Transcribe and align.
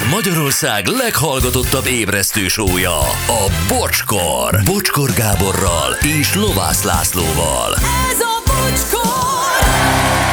Ez 0.00 0.10
Magyarország 0.10 0.86
leghallgatottabb 0.86 1.86
ébresztő 1.86 2.48
sója, 2.48 2.98
a 3.26 3.50
Bocskor. 3.68 4.60
Bocskor 4.64 5.10
Gáborral 5.12 5.96
és 6.20 6.34
Lovász 6.34 6.82
Lászlóval. 6.82 7.74
Ez 8.10 8.20
a 8.20 8.42
bocskor! 8.46 9.10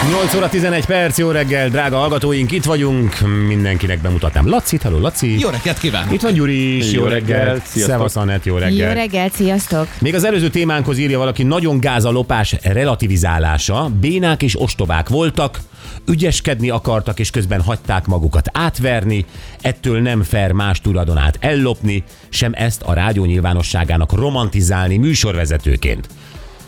8 0.09 0.35
óra 0.35 0.49
11 0.49 0.85
perc, 0.85 1.17
jó 1.17 1.31
reggel, 1.31 1.69
drága 1.69 1.97
hallgatóink, 1.97 2.51
itt 2.51 2.63
vagyunk. 2.63 3.19
Mindenkinek 3.47 4.01
bemutatnám 4.01 4.49
Lacit, 4.49 4.81
hello 4.81 4.99
Laci. 4.99 5.39
Jó 5.39 5.49
reggelt 5.49 5.77
kívánok! 5.77 6.13
Itt 6.13 6.21
van 6.21 6.33
Gyuri 6.33 6.77
is, 6.77 6.91
jó, 6.91 7.01
Jó 7.01 7.07
reggel. 7.07 7.61
Szevasz 7.65 8.15
Anett, 8.15 8.45
jó 8.45 8.57
reggel. 8.57 8.87
Jó 8.87 8.93
reggelt, 8.93 9.33
sziasztok! 9.33 9.87
Még 9.99 10.15
az 10.15 10.23
előző 10.23 10.49
témánkhoz 10.49 10.97
írja 10.97 11.17
valaki, 11.17 11.43
nagyon 11.43 11.79
gáz 11.79 12.05
a 12.05 12.11
lopás 12.11 12.55
relativizálása, 12.61 13.89
bénák 13.99 14.43
és 14.43 14.61
ostobák 14.61 15.09
voltak, 15.09 15.59
ügyeskedni 16.07 16.69
akartak, 16.69 17.19
és 17.19 17.29
közben 17.29 17.61
hagyták 17.61 18.05
magukat 18.05 18.49
átverni, 18.53 19.25
ettől 19.61 20.01
nem 20.01 20.23
fair 20.23 20.51
más 20.51 20.81
tulajdonát 20.81 21.37
ellopni, 21.39 22.03
sem 22.29 22.51
ezt 22.55 22.81
a 22.81 22.93
rádió 22.93 23.25
nyilvánosságának 23.25 24.13
romantizálni 24.13 24.97
műsorvezetőként 24.97 26.07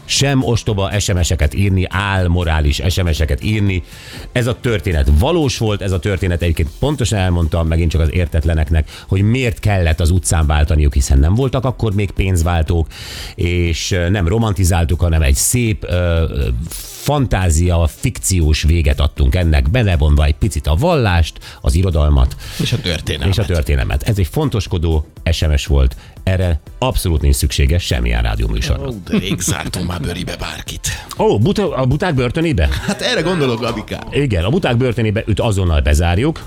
sem 0.09 0.43
ostoba 0.43 0.99
SMS-eket 0.99 1.53
írni, 1.53 1.85
álmorális 1.89 2.81
SMS-eket 2.89 3.43
írni. 3.43 3.83
Ez 4.31 4.47
a 4.47 4.59
történet 4.59 5.07
valós 5.19 5.57
volt, 5.57 5.81
ez 5.81 5.91
a 5.91 5.99
történet 5.99 6.41
egyébként 6.41 6.69
pontosan 6.79 7.19
elmondtam 7.19 7.67
megint 7.67 7.91
csak 7.91 8.01
az 8.01 8.13
értetleneknek, 8.13 8.89
hogy 9.07 9.21
miért 9.21 9.59
kellett 9.59 9.99
az 9.99 10.09
utcán 10.09 10.45
váltaniuk, 10.47 10.93
hiszen 10.93 11.19
nem 11.19 11.35
voltak 11.35 11.65
akkor 11.65 11.93
még 11.93 12.11
pénzváltók, 12.11 12.87
és 13.35 13.95
nem 14.09 14.27
romantizáltuk, 14.27 14.99
hanem 14.99 15.21
egy 15.21 15.35
szép 15.35 15.83
ö, 15.87 16.23
fantázia, 17.09 17.87
fikciós 17.87 18.63
véget 18.63 18.99
adtunk 18.99 19.35
ennek, 19.35 19.69
belevonva 19.69 20.25
egy 20.25 20.35
picit 20.35 20.67
a 20.67 20.75
vallást, 20.75 21.39
az 21.61 21.75
irodalmat, 21.75 22.35
És 22.61 22.73
a 22.73 22.81
történelmet. 22.81 23.37
és 23.37 23.43
a 23.43 23.45
történelmet. 23.45 24.03
Ez 24.03 24.17
egy 24.17 24.27
fontoskodó 24.27 25.05
SMS 25.31 25.66
volt, 25.66 25.95
erre 26.23 26.59
abszolút 26.80 27.22
nincs 27.22 27.35
szükséges 27.35 27.83
semmilyen 27.83 28.22
rádióműsornak. 28.22 28.88
Ó, 28.88 28.94
de 29.09 29.17
rég 29.17 29.39
zártunk 29.39 29.88
már 29.88 30.02
bőribe 30.02 30.35
bárkit. 30.35 30.88
Ó, 31.17 31.38
buta, 31.39 31.75
a 31.75 31.85
buták 31.85 32.13
börtönébe? 32.13 32.69
Hát 32.88 33.02
erre 33.02 33.22
gondolok, 33.22 33.59
Gabikám. 33.59 34.07
Igen, 34.11 34.44
a 34.44 34.50
buták 34.50 34.77
börtönébe 34.77 35.23
őt 35.25 35.39
azonnal 35.39 35.81
bezárjuk. 35.81 36.41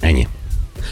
Ennyi. 0.00 0.28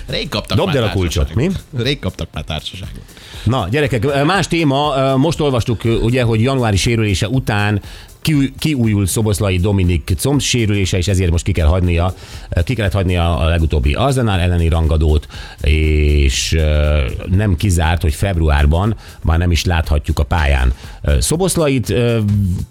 Rég 0.06 0.28
kaptak 0.28 0.56
Dobd 0.56 0.74
el 0.74 0.82
a 0.82 0.90
kulcsot, 0.90 1.34
társaságot. 1.34 1.64
Rég 1.76 1.98
kaptak 1.98 2.28
már 2.32 2.44
társaságot. 2.44 3.02
Na, 3.44 3.68
gyerekek, 3.70 4.24
más 4.24 4.48
téma. 4.48 5.16
Most 5.16 5.40
olvastuk 5.40 5.84
ugye, 5.84 6.22
hogy 6.22 6.42
januári 6.42 6.76
sérülése 6.76 7.28
után 7.28 7.82
ki- 8.26 8.52
kiújult 8.58 9.08
Szoboszlai 9.08 9.56
Dominik 9.56 10.12
comb 10.18 10.40
sérülése, 10.40 10.96
és 10.96 11.08
ezért 11.08 11.30
most 11.30 11.44
ki 11.44 11.52
kell 11.52 11.66
hagynia, 11.66 12.14
ki 12.64 12.74
kellett 12.74 12.92
hagynia 12.92 13.38
a 13.38 13.48
legutóbbi 13.48 13.94
Arzenál 13.94 14.40
elleni 14.40 14.68
rangadót, 14.68 15.26
és 15.60 16.58
nem 17.30 17.56
kizárt, 17.56 18.02
hogy 18.02 18.14
februárban 18.14 18.96
már 19.22 19.38
nem 19.38 19.50
is 19.50 19.64
láthatjuk 19.64 20.18
a 20.18 20.22
pályán. 20.22 20.72
Szoboszlait 21.18 21.94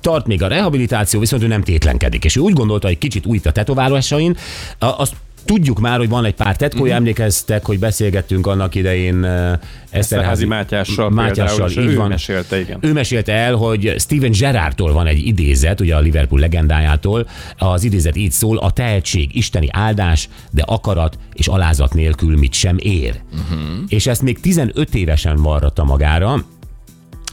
tart 0.02 0.28
még 0.28 0.44
a 0.44 0.47
rehabilitáció, 0.47 1.20
viszont 1.20 1.44
ő 1.44 1.47
nem 1.47 1.64
tétlenkedik, 1.64 2.25
és 2.25 2.36
ő 2.36 2.40
úgy 2.40 2.53
gondolta, 2.53 2.88
hogy 2.88 2.97
kicsit 2.97 3.25
újít 3.25 3.45
a 3.45 3.52
tetoválásain, 3.52 4.38
azt 4.80 5.14
Tudjuk 5.46 5.80
már, 5.80 5.98
hogy 5.98 6.10
van 6.10 6.26
egy 6.26 6.34
pár 6.34 6.56
tetkója, 6.56 6.84
Mhm. 6.84 6.92
mm-hmm. 6.94 6.98
emlékeztek, 7.16 7.66
hogy 7.66 7.80
beszélgettünk 7.80 8.48
annak 8.48 8.76
idején 8.76 9.24
uh, 9.24 9.52
Eszterházi 9.90 10.46
Mátyással, 10.46 11.14
például, 11.16 11.70
és 11.70 11.76
így 11.78 11.86
ő 11.86 11.96
van. 11.96 12.08
mesélte, 12.10 12.60
igen. 12.60 12.78
Ő 12.82 12.94
mesélte 12.94 13.34
el, 13.34 13.56
hogy 13.56 13.96
Steven 13.98 14.32
Gerrardtól 14.32 14.94
van 14.94 15.08
egy 15.08 15.28
idézet, 15.28 15.82
ugye 15.82 15.96
a 15.96 16.00
Liverpool 16.00 16.40
legendájától. 16.40 17.28
Az 17.58 17.84
idézet 17.84 18.16
így 18.16 18.32
szól, 18.32 18.58
a 18.58 18.72
tehetség 18.72 19.36
isteni 19.36 19.68
áldás, 19.72 20.30
de 20.52 20.64
akarat 20.66 21.18
és 21.34 21.48
alázat 21.48 21.94
nélkül 21.94 22.38
mit 22.38 22.54
sem 22.54 22.76
ér. 22.80 23.16
Uh-huh. 23.34 23.59
És 23.88 24.08
ezt 24.08 24.22
még 24.22 24.40
15 24.40 24.96
évesen 24.96 25.36
varratta 25.42 25.84
magára, 25.84 26.46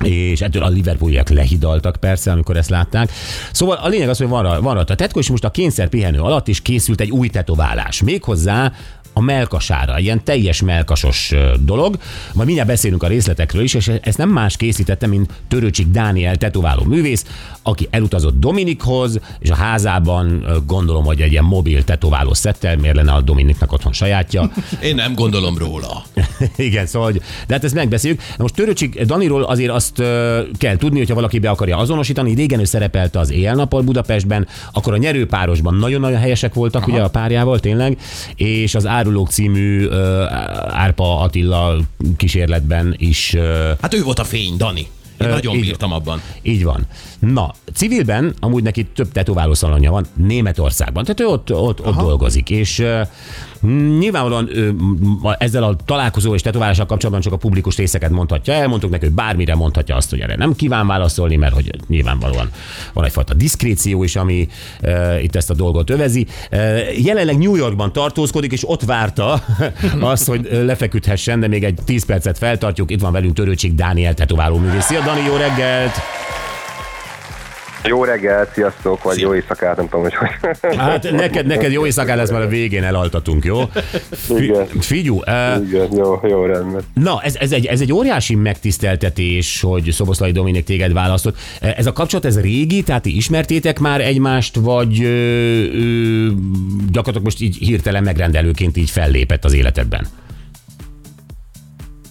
és 0.03 0.41
ettől 0.41 0.63
a 0.63 0.69
Liverpooliak 0.69 1.29
lehidaltak 1.29 1.97
persze, 2.01 2.33
amikor 2.33 2.57
ezt 2.57 2.71
látták. 2.71 3.13
Szóval 3.53 3.77
a 3.77 3.89
lényeg 3.89 4.09
az, 4.09 4.19
hogy 4.19 4.29
van, 4.29 4.63
van 4.63 4.75
rajta 4.75 4.95
tetkó, 4.95 5.19
és 5.19 5.31
most 5.31 5.45
a 5.45 5.51
kényszer 5.51 5.89
pihenő 5.89 6.21
alatt 6.21 6.49
is 6.49 6.63
készült 6.63 7.01
egy 7.01 7.11
új 7.11 7.29
tetoválás. 7.29 8.03
Méghozzá 8.03 8.73
a 9.13 9.21
melkasára, 9.21 9.99
ilyen 9.99 10.25
teljes 10.25 10.63
melkasos 10.63 11.35
dolog. 11.61 11.99
Majd 12.33 12.47
mindjárt 12.47 12.71
beszélünk 12.71 13.03
a 13.03 13.07
részletekről 13.07 13.63
is, 13.63 13.75
és 13.75 13.91
ezt 14.03 14.19
nem 14.19 14.29
más 14.29 14.57
készítette, 14.57 15.07
mint 15.07 15.33
Törőcsik 15.49 15.87
Dániel 15.87 16.37
tetováló 16.37 16.83
művész, 16.83 17.27
aki 17.63 17.89
elutazott 17.91 18.41
Dominikhoz, 18.41 19.21
és 19.39 19.51
a 19.51 19.55
házában 19.55 20.45
gondolom, 20.67 21.05
hogy 21.05 21.21
egy 21.21 21.33
ilyen 21.33 21.45
mobil 21.45 21.85
tetováló 21.85 22.35
szettel, 22.35 22.77
miért 22.77 22.97
lenne 22.97 23.13
a 23.13 23.21
Dominiknak 23.21 23.73
otthon 23.73 23.93
sajátja. 23.93 24.51
Én 24.83 24.95
nem 24.95 25.15
gondolom 25.15 25.59
róla. 25.59 26.05
Igen, 26.57 26.87
szóval, 26.87 27.11
hogy, 27.11 27.23
de 27.47 27.55
hát 27.55 27.65
ezt 27.65 27.75
megbeszéljük. 27.75 28.21
Na 28.21 28.43
most 28.43 28.55
Töröcsik 28.55 29.03
Daniról 29.03 29.43
azért 29.43 29.71
azt 29.71 29.99
ö, 29.99 30.41
kell 30.59 30.77
tudni, 30.77 30.99
hogyha 30.99 31.15
valaki 31.15 31.39
be 31.39 31.51
akarja 31.51 31.77
azonosítani. 31.77 32.35
Régen 32.35 32.61
ő 32.61 32.65
szerepelte 32.65 33.19
az 33.19 33.31
éjjel-nappal 33.31 33.83
Budapestben, 33.83 34.47
akkor 34.73 34.93
a 34.93 34.97
nyerőpárosban 34.97 35.75
nagyon-nagyon 35.75 36.19
helyesek 36.19 36.55
voltak, 36.55 36.83
Aha. 36.83 36.93
ugye 36.93 37.03
a 37.03 37.09
párjával 37.09 37.59
tényleg, 37.59 37.99
és 38.37 38.75
az 38.75 38.87
Árulók 38.87 39.29
című 39.29 39.87
ö, 39.87 40.25
Árpa 40.69 41.21
Attila 41.21 41.77
kísérletben 42.17 42.95
is 42.99 43.35
ö, 43.35 43.71
Hát 43.81 43.95
ő 43.95 44.03
volt 44.03 44.19
a 44.19 44.25
fény, 44.25 44.57
Dani. 44.57 44.87
Én 45.21 45.29
nagyon 45.29 45.55
így 45.55 45.61
bírtam 45.61 45.93
abban. 45.93 46.21
így 46.43 46.65
van. 46.65 46.87
Na, 47.19 47.55
civilben 47.75 48.35
amúgy 48.41 48.63
neki 48.63 48.85
több 48.85 49.13
tetováló 49.13 49.55
szalonja 49.55 49.91
van 49.91 50.07
Németországban, 50.17 51.05
tehát 51.05 51.21
ő 51.21 51.27
ott, 51.27 51.55
ott, 51.55 51.87
ott 51.87 51.97
dolgozik, 51.97 52.51
és 52.51 52.85
nyilvánvalóan 53.99 54.49
ő, 54.57 54.71
m- 54.71 55.37
ezzel 55.39 55.63
a 55.63 55.77
találkozó 55.85 56.35
és 56.35 56.43
tetoválással 56.43 56.87
kapcsolatban 56.87 57.23
csak 57.23 57.33
a 57.33 57.37
publikus 57.37 57.77
részeket 57.77 58.11
mondhatja 58.11 58.55
el, 58.55 58.69
mondtuk 58.69 58.91
neki, 58.91 59.05
hogy 59.05 59.15
bármire 59.15 59.55
mondhatja 59.55 59.97
azt, 59.97 60.11
hogy 60.11 60.21
erre 60.21 60.37
nem 60.37 60.55
kíván 60.55 60.87
válaszolni, 60.87 61.37
mert 61.37 61.55
hogy 61.55 61.71
nyilvánvalóan 61.89 62.51
van 62.93 63.05
egyfajta 63.05 63.35
diszkréció 63.35 64.03
is, 64.03 64.17
ami 64.17 64.49
uh, 64.83 65.23
itt 65.23 65.37
ezt 65.37 65.51
a 65.51 65.55
dolgot 65.55 65.91
övezi. 65.91 66.27
Uh, 66.53 67.05
jelenleg 67.05 67.39
New 67.39 67.55
Yorkban 67.55 67.93
tartózkodik, 67.93 68.53
és 68.53 68.69
ott 68.69 68.83
várta 68.83 69.45
azt, 70.01 70.27
hogy 70.27 70.49
lefeküdhessen, 70.51 71.41
de 71.41 71.49
még 71.49 71.65
egy 71.65 71.79
10 71.85 72.05
percet 72.05 72.39
feltartjuk. 72.39 72.91
Itt 72.91 73.01
van 73.01 73.13
velünk 73.13 73.35
Törőcsik 73.35 73.75
Dániel 73.75 74.15
tetováló 74.15 74.57
művész. 74.57 74.85
Szia 74.85 75.01
Dani, 75.01 75.21
jó 75.27 75.37
reggelt! 75.37 75.93
Jó 77.85 78.05
reggelt, 78.05 78.53
sziasztok, 78.53 79.03
vagy 79.03 79.15
Szia. 79.15 79.27
jó 79.27 79.35
éjszakát, 79.35 79.77
nem 79.77 79.89
tudom, 79.89 80.03
hogy 80.03 80.15
hogy. 80.15 80.77
Hát 80.77 81.11
neked, 81.11 81.47
neked 81.47 81.73
jó 81.73 81.87
éjszakán 81.87 82.17
lesz, 82.17 82.31
mert 82.31 82.45
a 82.45 82.49
végén 82.49 82.85
elaltatunk, 82.85 83.45
jó? 83.45 83.61
Igen. 84.29 84.67
figyú, 84.67 85.17
uh, 85.17 85.69
Igen, 85.69 85.89
jó, 85.93 86.21
jó, 86.23 86.45
rendben. 86.45 86.83
na, 86.95 87.21
ez, 87.23 87.37
ez, 87.37 87.53
egy, 87.53 87.67
ez 87.67 87.81
egy 87.81 87.93
óriási 87.93 88.35
megtiszteltetés, 88.35 89.61
hogy 89.61 89.91
Szoboszlai 89.91 90.33
Dominik 90.33 90.65
téged 90.65 90.93
választott. 90.93 91.37
Ez 91.61 91.87
a 91.87 91.93
kapcsolat, 91.93 92.25
ez 92.25 92.41
régi, 92.41 92.83
tehát 92.83 93.03
ti 93.03 93.17
ismertétek 93.17 93.79
már 93.79 94.01
egymást, 94.01 94.57
vagy 94.57 95.03
ö, 95.03 95.07
ö, 95.07 96.27
gyakorlatilag 96.91 97.23
most 97.23 97.41
így 97.41 97.57
hirtelen 97.57 98.03
megrendelőként 98.03 98.77
így 98.77 98.91
fellépett 98.91 99.45
az 99.45 99.53
életedben? 99.53 100.07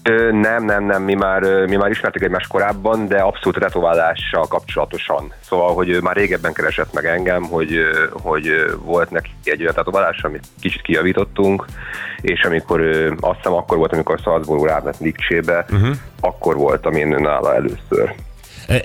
Ö, 0.03 0.31
nem, 0.31 0.65
nem, 0.65 0.83
nem, 0.83 1.03
mi 1.03 1.13
már, 1.13 1.41
mi 1.65 1.75
már 1.75 1.89
ismertük 1.89 2.23
egymást 2.23 2.47
korábban, 2.47 3.07
de 3.07 3.19
abszolút 3.19 3.59
tetoválással 3.59 4.47
kapcsolatosan. 4.47 5.33
Szóval, 5.41 5.73
hogy 5.73 5.89
ő 5.89 5.99
már 5.99 6.15
régebben 6.15 6.53
keresett 6.53 6.93
meg 6.93 7.05
engem, 7.05 7.43
hogy, 7.43 7.77
hogy 8.11 8.49
volt 8.83 9.11
neki 9.11 9.29
egy 9.43 9.61
olyan 9.61 9.73
tetoválás, 9.73 10.23
amit 10.23 10.47
kicsit 10.59 10.81
kijavítottunk, 10.81 11.65
és 12.21 12.43
amikor 12.43 12.81
azt 13.19 13.35
hiszem 13.35 13.53
akkor 13.53 13.77
volt, 13.77 13.93
amikor 13.93 14.19
Salzburg 14.19 14.65
ráment 14.65 14.99
Lipcsébe, 14.99 15.65
uh-huh. 15.71 15.95
akkor 16.19 16.55
voltam 16.55 16.93
én 16.93 17.07
nála 17.07 17.55
először. 17.55 18.15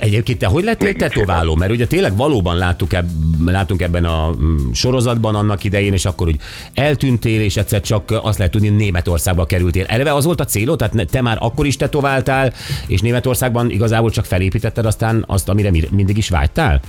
Egyébként 0.00 0.38
te 0.38 0.46
hogy 0.46 0.64
lettél 0.64 0.94
tetováló? 0.94 1.54
Mert 1.54 1.70
ugye 1.70 1.86
tényleg 1.86 2.16
valóban 2.16 2.56
láttuk 2.56 2.92
eb, 2.92 3.08
látunk 3.46 3.82
ebben 3.82 4.04
a 4.04 4.30
mm, 4.30 4.72
sorozatban 4.72 5.34
annak 5.34 5.64
idején, 5.64 5.92
és 5.92 6.04
akkor 6.04 6.26
úgy 6.26 6.40
eltűntél, 6.74 7.40
és 7.40 7.56
egyszer 7.56 7.80
csak 7.80 8.20
azt 8.22 8.38
lehet 8.38 8.52
tudni, 8.52 8.68
Németországba 8.68 9.46
kerültél. 9.46 9.84
Eleve 9.84 10.14
az 10.14 10.24
volt 10.24 10.40
a 10.40 10.44
célod? 10.44 10.78
Tehát 10.78 11.06
te 11.10 11.20
már 11.20 11.36
akkor 11.40 11.66
is 11.66 11.76
tetováltál, 11.76 12.52
és 12.86 13.00
Németországban 13.00 13.70
igazából 13.70 14.10
csak 14.10 14.24
felépítetted 14.24 14.86
aztán 14.86 15.24
azt, 15.26 15.48
amire 15.48 15.70
mi- 15.70 15.88
mindig 15.90 16.16
is 16.16 16.28
vágytál? 16.28 16.80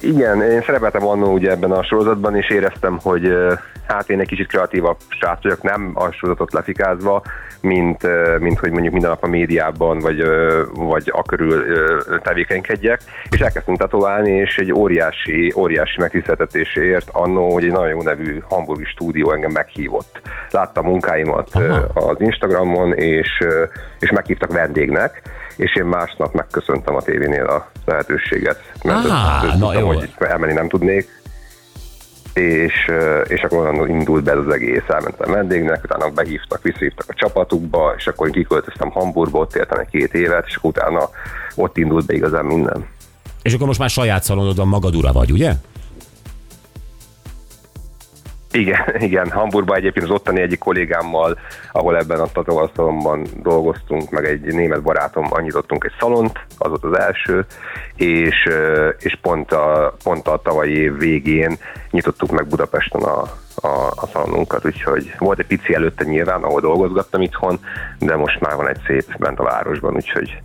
Igen, 0.00 0.42
én 0.42 0.62
szerepeltem 0.62 1.06
annó 1.06 1.32
ugye 1.32 1.50
ebben 1.50 1.70
a 1.70 1.82
sorozatban, 1.82 2.36
és 2.36 2.50
éreztem, 2.50 2.98
hogy 3.02 3.32
hát 3.86 4.10
én 4.10 4.20
egy 4.20 4.28
kicsit 4.28 4.46
kreatívabb 4.46 4.96
srác 5.08 5.42
vagyok, 5.42 5.62
nem 5.62 5.92
a 5.94 6.10
sorozatot 6.10 6.52
lefikázva, 6.52 7.22
mint, 7.60 8.06
mint 8.38 8.58
hogy 8.58 8.70
mondjuk 8.70 8.92
minden 8.92 9.10
nap 9.10 9.22
a 9.22 9.26
médiában, 9.26 9.98
vagy, 9.98 10.24
vagy 10.72 11.10
a 11.14 11.22
körül 11.22 11.52
ö, 11.52 11.98
tevékenykedjek, 12.22 13.00
és 13.30 13.40
elkezdtünk 13.40 13.78
tetoválni, 13.78 14.30
és 14.30 14.58
egy 14.58 14.72
óriási, 14.72 15.52
óriási 15.56 16.00
megtiszteltetésért 16.00 17.08
annó, 17.12 17.52
hogy 17.52 17.64
egy 17.64 17.72
nagyon 17.72 17.88
jó 17.88 18.02
nevű 18.02 18.42
hamburgi 18.48 18.84
stúdió 18.84 19.32
engem 19.32 19.50
meghívott. 19.50 20.20
Látta 20.50 20.82
munkáimat 20.82 21.50
ö, 21.54 21.76
az 21.94 22.16
Instagramon, 22.18 22.92
és, 22.94 23.44
és 24.00 24.10
meghívtak 24.10 24.52
vendégnek, 24.52 25.22
és 25.56 25.76
én 25.76 25.84
másnap 25.84 26.34
megköszöntem 26.34 26.94
a 26.94 27.02
tévénél 27.02 27.44
a 27.44 27.70
lehetőséget, 27.84 28.72
mert 28.84 29.08
Á, 29.10 29.42
na 29.58 29.72
jó. 29.72 29.87
Hogy 29.94 30.10
elmenni 30.18 30.52
nem 30.52 30.68
tudnék. 30.68 31.08
és, 32.34 32.90
és 33.24 33.42
akkor 33.42 33.66
onnan 33.66 33.88
indult 33.88 34.24
be 34.24 34.32
ez 34.32 34.38
az 34.46 34.52
egész, 34.52 34.82
elmentem 34.88 35.32
vendégnek, 35.32 35.84
utána 35.84 36.10
behívtak, 36.10 36.62
visszahívtak 36.62 37.06
a 37.08 37.14
csapatukba, 37.14 37.94
és 37.96 38.06
akkor 38.06 38.26
én 38.26 38.32
kiköltöztem 38.32 38.90
Hamburgba, 38.90 39.38
ott 39.38 39.56
éltem 39.56 39.78
egy 39.78 39.88
két 39.90 40.14
évet, 40.14 40.46
és 40.46 40.58
utána 40.62 41.10
ott 41.54 41.76
indult 41.76 42.06
be 42.06 42.14
igazán 42.14 42.44
minden. 42.44 42.86
És 43.42 43.54
akkor 43.54 43.66
most 43.66 43.78
már 43.78 43.90
saját 43.90 44.22
szalonodban 44.22 44.68
magad 44.68 44.94
ura 44.96 45.12
vagy, 45.12 45.32
ugye? 45.32 45.52
Igen, 48.52 48.80
igen, 49.08 49.30
Hamburgban 49.30 49.76
egyébként 49.76 50.04
az 50.04 50.12
ottani 50.12 50.40
egyik 50.40 50.58
kollégámmal, 50.58 51.38
ahol 51.72 51.96
ebben 51.96 52.20
a 52.20 52.26
tatovalszalomban 52.32 53.26
dolgoztunk, 53.42 54.10
meg 54.10 54.24
egy 54.24 54.54
német 54.54 54.82
barátom 54.82 55.28
nyitottunk 55.40 55.84
egy 55.84 55.92
szalont, 55.98 56.40
az 56.58 56.68
volt 56.68 56.84
az 56.84 56.98
első, 56.98 57.46
és, 57.96 58.48
és 58.98 59.18
pont, 59.22 59.52
a, 59.52 59.96
pont 60.04 60.28
a 60.28 60.40
tavalyi 60.42 60.76
év 60.76 60.98
végén 60.98 61.56
nyitottuk 61.90 62.30
meg 62.30 62.46
Budapesten 62.46 63.02
a, 63.02 63.22
a, 63.54 63.92
a 63.96 64.06
szalonunkat, 64.12 64.66
úgyhogy 64.66 65.14
volt 65.18 65.38
egy 65.38 65.46
pici 65.46 65.74
előtte 65.74 66.04
nyilván, 66.04 66.42
ahol 66.42 66.60
dolgozgattam 66.60 67.22
itthon, 67.22 67.60
de 67.98 68.16
most 68.16 68.40
már 68.40 68.56
van 68.56 68.68
egy 68.68 68.80
szép 68.86 69.16
bent 69.18 69.38
a 69.38 69.44
városban, 69.44 69.94
úgyhogy 69.94 70.42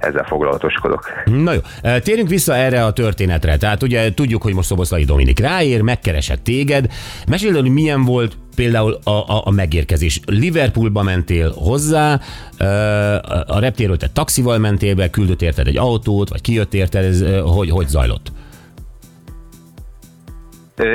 ezzel 0.00 0.24
foglalatoskodok. 0.24 1.04
Na 1.24 1.52
jó, 1.52 1.60
Eh, 1.82 2.00
térjünk 2.00 2.28
vissza 2.28 2.54
erre 2.54 2.84
a 2.84 2.92
történetre. 2.92 3.56
Tehát 3.56 3.82
ugye 3.82 4.14
tudjuk, 4.14 4.42
hogy 4.42 4.54
most 4.54 4.68
Szoboszlai 4.68 5.04
Dominik 5.04 5.38
ráér, 5.38 5.80
megkeresett 5.80 6.44
téged. 6.44 6.86
Meséld 7.28 7.54
hogy 7.54 7.70
milyen 7.70 8.04
volt 8.04 8.36
például 8.54 8.98
a, 9.04 9.10
a, 9.10 9.42
a 9.44 9.50
megérkezés. 9.50 10.20
Liverpoolba 10.26 11.02
mentél 11.02 11.52
hozzá, 11.56 12.20
eh, 12.56 13.14
a 13.46 13.58
reptéről 13.58 13.96
te 13.96 14.08
taxival 14.12 14.58
mentél 14.58 14.94
be, 14.94 15.10
küldött 15.10 15.42
érted 15.42 15.66
egy 15.66 15.76
autót, 15.76 16.28
vagy 16.28 16.40
kijött 16.40 16.74
érted, 16.74 17.04
ez 17.04 17.20
eh, 17.20 17.40
hogy, 17.40 17.70
hogy 17.70 17.88
zajlott? 17.88 18.32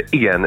Igen, 0.09 0.39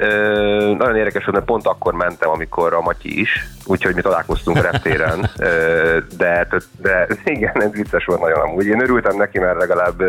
nagyon 0.78 0.96
érdekes, 0.96 1.24
hogy 1.24 1.38
pont 1.44 1.66
akkor 1.66 1.94
mentem, 1.94 2.30
amikor 2.30 2.74
a 2.74 2.80
Matyi 2.80 3.20
is, 3.20 3.46
úgyhogy 3.66 3.94
mi 3.94 4.00
találkoztunk 4.00 4.60
reptéren, 4.60 5.30
de, 6.18 6.46
de 6.82 7.06
igen, 7.24 7.62
ez 7.62 7.70
vicces 7.72 8.04
volt 8.04 8.20
nagyon 8.20 8.40
amúgy. 8.40 8.66
Én 8.66 8.82
örültem 8.82 9.16
neki, 9.16 9.38
mert 9.38 9.58
legalább 9.58 10.02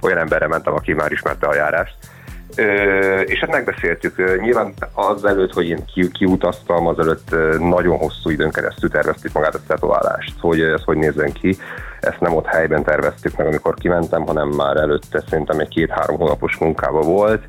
olyan 0.00 0.18
emberre 0.18 0.46
mentem, 0.46 0.74
aki 0.74 0.92
már 0.92 1.12
ismerte 1.12 1.46
a 1.46 1.54
járást. 1.54 1.94
És 3.26 3.38
hát 3.40 3.50
megbeszéltük. 3.50 4.40
Nyilván 4.40 4.74
azelőtt, 4.92 5.52
hogy 5.52 5.68
én 5.68 5.84
ki, 5.92 6.10
azelőtt 6.86 7.32
ö, 7.32 7.56
nagyon 7.58 7.98
hosszú 7.98 8.30
időn 8.30 8.50
keresztül 8.50 8.90
terveztük 8.90 9.32
magát 9.32 9.54
a 9.54 9.60
tetoválást, 9.66 10.34
hogy 10.40 10.60
ez 10.60 10.82
hogy 10.84 10.96
nézzen 10.96 11.32
ki. 11.32 11.56
Ezt 12.00 12.20
nem 12.20 12.34
ott 12.34 12.46
helyben 12.46 12.82
terveztük 12.82 13.36
meg, 13.36 13.46
amikor 13.46 13.74
kimentem, 13.74 14.26
hanem 14.26 14.48
már 14.48 14.76
előtte 14.76 15.22
szerintem 15.28 15.58
egy 15.58 15.68
két-három 15.68 16.16
hónapos 16.16 16.56
munkában 16.56 17.06
volt. 17.06 17.42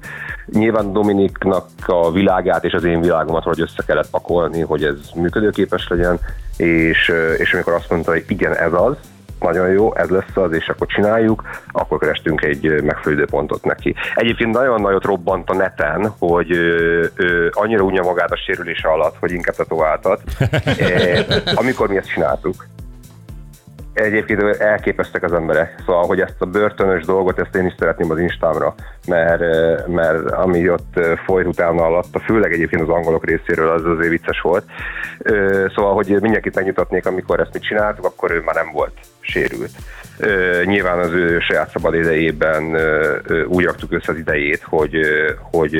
Nyilván 0.45 0.93
Dominiknak 0.93 1.65
a 1.85 2.11
világát 2.11 2.63
és 2.63 2.73
az 2.73 2.83
én 2.83 3.01
világomat 3.01 3.43
hogy 3.43 3.61
össze 3.61 3.83
kellett 3.85 4.09
pakolni, 4.09 4.61
hogy 4.61 4.83
ez 4.83 5.09
működőképes 5.15 5.87
legyen, 5.87 6.19
és, 6.57 7.11
és 7.37 7.53
amikor 7.53 7.73
azt 7.73 7.89
mondta, 7.89 8.11
hogy 8.11 8.25
igen, 8.27 8.55
ez 8.55 8.73
az, 8.73 8.95
nagyon 9.41 9.69
jó, 9.69 9.95
ez 9.95 10.09
lesz 10.09 10.35
az, 10.35 10.53
és 10.53 10.67
akkor 10.67 10.87
csináljuk, 10.87 11.43
akkor 11.71 11.99
kerestünk 11.99 12.43
egy 12.43 12.83
megfelelő 12.83 13.21
időpontot 13.21 13.63
neki. 13.63 13.95
Egyébként 14.15 14.53
nagyon 14.53 14.81
nagyot 14.81 15.05
robbant 15.05 15.49
a 15.49 15.55
neten, 15.55 16.13
hogy 16.19 16.51
ö, 16.51 17.05
ö, 17.15 17.47
annyira 17.51 17.83
unja 17.83 18.03
magát 18.03 18.31
a 18.31 18.35
sérülése 18.35 18.87
alatt, 18.87 19.15
hogy 19.19 19.31
inkább 19.31 19.55
tetováltat, 19.55 20.21
amikor 21.61 21.87
mi 21.87 21.97
ezt 21.97 22.11
csináltuk. 22.13 22.65
Egyébként 23.93 24.41
elképesztek 24.41 25.23
az 25.23 25.33
emberek, 25.33 25.75
szóval, 25.85 26.05
hogy 26.05 26.19
ezt 26.19 26.35
a 26.39 26.45
börtönös 26.45 27.05
dolgot, 27.05 27.39
ezt 27.39 27.55
én 27.55 27.65
is 27.65 27.73
szeretném 27.77 28.11
az 28.11 28.19
Instámra, 28.19 28.75
mert, 29.07 29.41
mert 29.87 30.31
ami 30.31 30.69
ott 30.69 30.99
folyt 31.25 31.47
utána 31.47 31.83
alatt, 31.83 32.21
főleg 32.25 32.53
egyébként 32.53 32.81
az 32.81 32.89
angolok 32.89 33.25
részéről 33.25 33.69
az 33.69 33.85
azért 33.85 34.09
vicces 34.09 34.41
volt. 34.41 34.65
Szóval, 35.75 35.93
hogy 35.93 36.17
mindenkit 36.21 36.55
megnyugtatnék, 36.55 37.05
amikor 37.05 37.39
ezt 37.39 37.53
mi 37.53 37.59
csináltuk, 37.59 38.05
akkor 38.05 38.31
ő 38.31 38.41
már 38.45 38.55
nem 38.55 38.71
volt 38.73 38.93
sérült. 39.31 39.71
Ö, 40.17 40.61
nyilván 40.65 40.99
az 40.99 41.11
ő 41.11 41.39
saját 41.39 41.71
szabad 41.71 41.93
idejében 41.93 42.73
ö, 42.73 43.17
ö, 43.23 43.43
úgy 43.43 43.63
raktuk 43.63 43.91
össze 43.91 44.11
az 44.11 44.17
idejét, 44.17 44.61
hogy, 44.63 44.95
ö, 44.95 45.31
hogy 45.51 45.75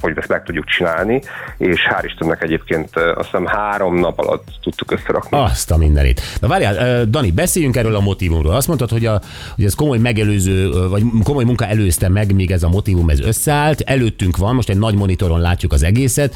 hogy 0.00 0.12
ezt 0.16 0.28
meg 0.28 0.42
tudjuk 0.42 0.64
csinálni, 0.64 1.22
és 1.58 1.80
hál' 1.90 2.04
Istennek 2.04 2.42
egyébként 2.42 2.96
azt 2.96 3.24
hiszem 3.24 3.46
három 3.46 3.98
nap 3.98 4.18
alatt 4.18 4.48
tudtuk 4.62 4.90
összerakni. 4.90 5.38
Azt 5.38 5.70
a 5.70 5.76
mindenit. 5.76 6.20
Na 6.40 6.48
várjál, 6.48 7.04
Dani, 7.04 7.30
beszéljünk 7.30 7.76
erről 7.76 7.94
a 7.94 8.00
motivumról. 8.00 8.54
Azt 8.54 8.66
mondtad, 8.66 8.90
hogy, 8.90 9.06
a, 9.06 9.20
hogy 9.54 9.64
ez 9.64 9.74
komoly 9.74 9.98
megelőző, 9.98 10.88
vagy 10.88 11.02
komoly 11.24 11.44
munka 11.44 11.66
előzte 11.66 12.08
meg, 12.08 12.34
míg 12.34 12.50
ez 12.50 12.62
a 12.62 12.68
motivum 12.68 13.08
ez 13.10 13.20
összeállt. 13.20 13.80
Előttünk 13.80 14.36
van, 14.36 14.54
most 14.54 14.68
egy 14.68 14.78
nagy 14.78 14.94
monitoron 14.94 15.40
látjuk 15.40 15.72
az 15.72 15.82
egészet. 15.82 16.34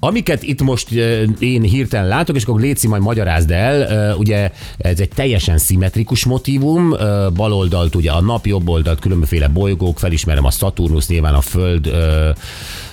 Amiket 0.00 0.42
itt 0.42 0.62
most 0.62 0.90
én 1.38 1.62
hirtelen 1.62 2.08
látok, 2.08 2.36
és 2.36 2.44
akkor 2.44 2.60
Léci 2.60 2.88
majd 2.88 3.02
magyarázd 3.02 3.50
el, 3.50 4.16
ugye 4.16 4.50
ez 4.78 5.00
egy 5.00 5.08
teljesen 5.14 5.58
szimmetrikus 5.58 6.24
motivum, 6.24 6.92
ö, 6.92 7.28
bal 7.34 7.52
oldalt 7.52 7.94
ugye 7.94 8.10
a 8.10 8.20
nap, 8.20 8.46
jobb 8.46 8.68
oldalt 8.68 9.00
különböző 9.00 9.22
bolygók, 9.52 9.98
felismerem 9.98 10.44
a 10.44 10.50
Saturnus, 10.50 11.06
nyilván 11.06 11.34
a 11.34 11.40
Föld 11.40 11.86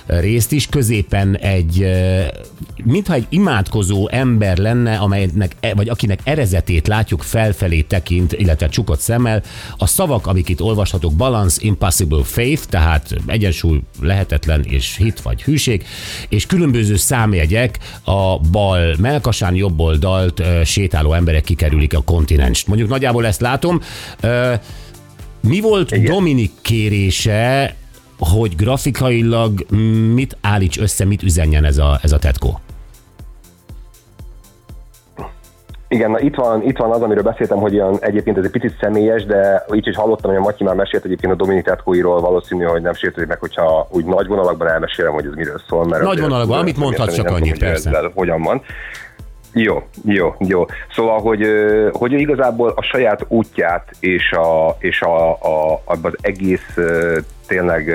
részt 0.06 0.52
is, 0.52 0.66
középen 0.66 1.36
egy, 1.36 1.86
mintha 2.84 3.14
egy 3.14 3.26
imádkozó 3.28 4.08
ember 4.08 4.58
lenne, 4.58 4.96
amelynek, 4.96 5.56
e- 5.60 5.74
vagy 5.74 5.88
akinek 5.88 6.20
erezetét 6.24 6.86
látjuk 6.86 7.22
felfelé 7.22 7.80
tekint, 7.80 8.32
illetve 8.32 8.68
csukott 8.68 9.00
szemmel. 9.00 9.42
A 9.76 9.86
szavak, 9.86 10.26
amik 10.26 10.48
itt 10.48 10.60
olvashatók, 10.60 11.12
balance, 11.12 11.56
impossible 11.60 12.24
faith, 12.24 12.62
tehát 12.62 13.14
egyensúly 13.26 13.80
lehetetlen 14.00 14.62
és 14.62 14.96
hit 14.96 15.20
vagy 15.20 15.42
hűség, 15.42 15.84
és 16.28 16.46
különböző 16.46 16.96
számjegyek 16.96 17.78
a 18.04 18.38
bal 18.38 18.94
melkasán, 18.98 19.54
jobb 19.54 19.80
oldalt 19.80 20.42
sétáló 20.64 21.12
emberek 21.12 21.44
kikerülik 21.44 21.94
a 21.94 22.02
kontinenst. 22.02 22.66
Mondjuk 22.66 22.88
nagyjából 22.88 23.26
ezt 23.26 23.40
látom. 23.40 23.80
Mi 25.40 25.60
volt 25.60 25.90
Igen. 25.90 26.12
Dominik 26.12 26.50
kérése, 26.62 27.74
hogy 28.24 28.56
grafikailag 28.56 29.70
mit 30.14 30.36
állíts 30.40 30.78
össze, 30.78 31.04
mit 31.04 31.22
üzenjen 31.22 31.64
ez 31.64 31.78
a, 31.78 31.98
ez 32.02 32.12
a 32.12 32.18
tetkó? 32.18 32.60
Igen, 35.92 36.10
na 36.10 36.20
itt 36.20 36.34
van, 36.34 36.62
itt 36.62 36.76
van 36.76 36.90
az, 36.90 37.02
amiről 37.02 37.22
beszéltem, 37.22 37.58
hogy 37.58 37.72
ilyen, 37.72 37.96
egyébként 38.00 38.38
ez 38.38 38.44
egy 38.44 38.50
picit 38.50 38.76
személyes, 38.80 39.24
de 39.24 39.64
így, 39.74 39.84
hogy 39.84 39.94
hallottam, 39.94 40.30
hogy 40.30 40.40
a 40.40 40.42
Matyi 40.42 40.64
már 40.64 40.74
mesélt 40.74 41.04
egyébként 41.04 41.32
a 41.32 41.36
Dominik 41.36 41.64
Tetkóiról, 41.64 42.20
valószínű, 42.20 42.64
hogy 42.64 42.82
nem 42.82 42.94
sértődik 42.94 43.28
meg, 43.28 43.38
hogyha 43.38 43.88
úgy 43.90 44.04
nagy 44.04 44.26
vonalakban 44.26 44.68
elmesélem, 44.68 45.12
hogy 45.12 45.26
ez 45.26 45.34
miről 45.34 45.60
szól. 45.68 45.84
Mert 45.84 46.02
Nagy 46.02 46.20
vonalakban, 46.20 46.58
amit 46.58 46.76
mondhatsz, 46.76 47.16
nem 47.16 47.24
csak 47.24 47.34
annyit, 47.34 47.50
hogy 47.50 47.58
persze. 47.58 47.88
ezzel 47.88 48.10
Hogyan 48.14 48.42
van. 48.42 48.62
Jó, 49.54 49.82
jó, 50.04 50.34
jó. 50.38 50.64
Szóval, 50.94 51.20
hogy, 51.20 51.46
hogy 51.92 52.12
igazából 52.12 52.72
a 52.76 52.82
saját 52.82 53.24
útját 53.28 53.90
és, 54.00 54.32
a, 54.32 54.76
és 54.78 55.02
a, 55.02 55.30
a, 55.30 55.82
az 55.84 55.98
egész 56.20 56.76
tényleg 57.46 57.88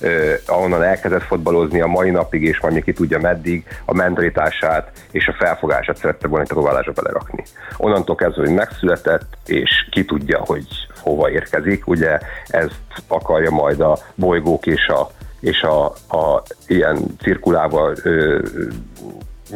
ö, 0.00 0.34
ahonnan 0.46 0.82
elkezdett 0.82 1.22
fotbalozni 1.22 1.80
a 1.80 1.86
mai 1.86 2.10
napig, 2.10 2.42
és 2.42 2.60
majd 2.60 2.84
ki 2.84 2.92
tudja 2.92 3.18
meddig, 3.18 3.64
a 3.84 3.94
mentalitását 3.94 4.90
és 5.10 5.26
a 5.26 5.36
felfogását 5.38 5.96
szerette 5.96 6.28
volna 6.28 6.42
egy 6.42 6.48
tetoválásra 6.48 6.92
belerakni. 6.92 7.44
Onnantól 7.76 8.14
kezdve, 8.14 8.42
hogy 8.42 8.54
megszületett, 8.54 9.36
és 9.46 9.88
ki 9.90 10.04
tudja, 10.04 10.38
hogy 10.44 10.66
hova 11.00 11.30
érkezik, 11.30 11.86
ugye 11.86 12.18
ezt 12.46 12.80
akarja 13.08 13.50
majd 13.50 13.80
a 13.80 13.98
bolygók 14.14 14.66
és 14.66 14.86
a, 14.86 15.10
és 15.40 15.62
a, 15.62 15.84
a 16.16 16.42
ilyen 16.66 16.98
cirkulával 17.20 17.94
ö, 18.02 18.38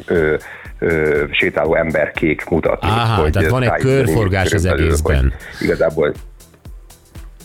ö, 0.07 0.37
ö, 0.79 1.25
sétáló 1.31 1.75
emberkék 1.75 2.49
mutatni. 2.49 2.89
Áhá, 2.89 3.31
tehát 3.31 3.51
van 3.51 3.63
egy 3.63 3.71
körforgás 3.81 4.53
az 4.53 4.65
egészben. 4.65 5.21
hogy 5.21 5.33
Igazából 5.61 6.15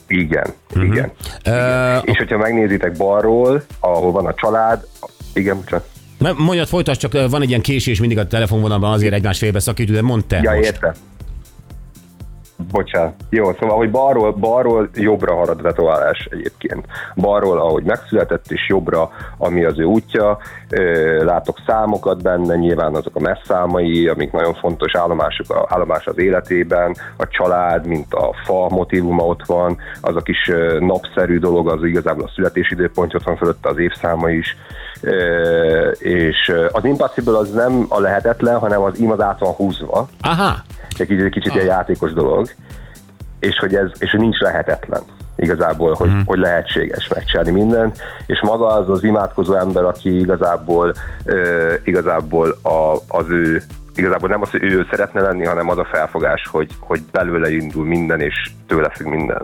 igen, 0.08 0.46
uh-huh. 0.70 0.86
igen. 0.86 1.12
Ö, 1.46 1.50
igen. 1.50 2.02
És 2.04 2.18
hogyha 2.18 2.38
megnézitek 2.38 2.92
balról, 2.98 3.64
ahol 3.80 4.12
van 4.12 4.26
a 4.26 4.34
család, 4.34 4.88
igen, 5.34 5.64
csak 5.66 5.86
Mondjad, 6.38 6.68
folytasd, 6.68 7.00
csak 7.00 7.30
van 7.30 7.42
egy 7.42 7.50
ilyen 7.50 7.62
késés 7.62 8.00
mindig 8.00 8.18
a 8.18 8.28
telefonvonalban, 8.28 8.92
azért 8.94 9.14
egymás 9.14 9.38
félbe 9.38 9.60
szakítjuk, 9.60 9.98
de 9.98 10.04
mondd 10.04 10.22
te 10.28 10.40
Ja, 10.44 10.52
most. 10.52 10.64
értem. 10.66 10.94
Bocsánat. 12.74 13.14
Jó, 13.30 13.54
szóval, 13.60 13.78
hogy 13.78 13.92
balról, 13.92 14.32
balról 14.32 14.90
jobbra 14.94 15.36
harad 15.36 15.60
a 15.60 15.62
tetoválás 15.62 16.28
egyébként. 16.32 16.86
Balról, 17.16 17.60
ahogy 17.60 17.84
megszületett, 17.84 18.52
és 18.52 18.68
jobbra, 18.68 19.10
ami 19.38 19.64
az 19.64 19.80
ő 19.80 19.84
útja. 19.84 20.38
Látok 21.20 21.58
számokat 21.68 22.22
benne, 22.22 22.56
nyilván 22.56 22.96
azok 22.96 23.16
a 23.16 23.20
messzámai, 23.20 24.08
amik 24.08 24.32
nagyon 24.32 24.54
fontos 24.54 24.96
állomások, 24.96 25.66
állomás 25.68 26.08
az 26.08 26.18
életében, 26.18 26.96
a 27.18 27.28
család, 27.28 27.88
mint 27.88 28.14
a 28.14 28.34
fa 28.46 28.70
motivuma 28.70 29.24
ott 29.24 29.46
van, 29.46 29.78
az 30.02 30.16
a 30.16 30.22
kis 30.22 30.52
napszerű 30.80 31.40
dolog, 31.40 31.70
az 31.70 31.84
igazából 31.84 32.24
a 32.24 32.32
születési 32.36 32.74
időpontja 32.74 33.20
ott 33.20 33.26
van 33.26 33.38
fölötte 33.38 33.70
az 33.70 33.78
évszáma 33.78 34.30
is. 34.30 34.58
És 36.00 36.54
az 36.72 36.86
impossible 36.86 37.38
az 37.38 37.52
nem 37.52 37.86
a 37.90 38.00
lehetetlen, 38.00 38.60
hanem 38.60 38.82
az 38.82 39.00
im 39.00 39.12
az 39.12 39.22
át 39.22 39.40
van 39.40 39.52
húzva 39.52 40.08
Aha, 40.22 40.56
egy 41.00 41.08
kicsit, 41.08 41.30
kicsit 41.30 41.56
egy 41.56 41.66
játékos 41.66 42.14
dolog, 42.14 42.50
és 43.40 43.58
hogy 43.58 43.76
ez 43.76 43.90
és 44.00 44.12
hogy 44.12 44.20
nincs 44.20 44.40
lehetetlen. 44.40 45.02
igazából, 45.36 45.94
hogy, 45.94 46.12
hogy 46.26 46.40
lehetséges 46.40 47.08
megcsinálni 47.08 47.52
mindent, 47.52 48.02
és 48.26 48.42
maga 48.42 48.68
az 48.68 48.90
az 48.90 49.04
imádkozó 49.04 49.54
ember, 49.54 49.84
aki 49.84 50.20
igazából, 50.20 50.94
ö, 51.26 51.74
igazából 51.84 52.58
a, 52.62 52.96
az 53.08 53.26
ő 53.30 53.64
igazából 53.96 54.30
nem 54.30 54.42
az, 54.42 54.50
hogy 54.50 54.64
ő 54.64 54.88
szeretne 54.90 55.22
lenni, 55.22 55.46
hanem 55.46 55.70
az 55.70 55.78
a 55.78 55.88
felfogás, 55.92 56.48
hogy, 56.52 56.70
hogy 56.80 57.02
belőle 57.12 57.52
indul 57.52 57.86
minden, 57.86 58.22
és 58.22 58.52
tőle 58.68 58.90
függ 58.90 59.08
minden. 59.08 59.42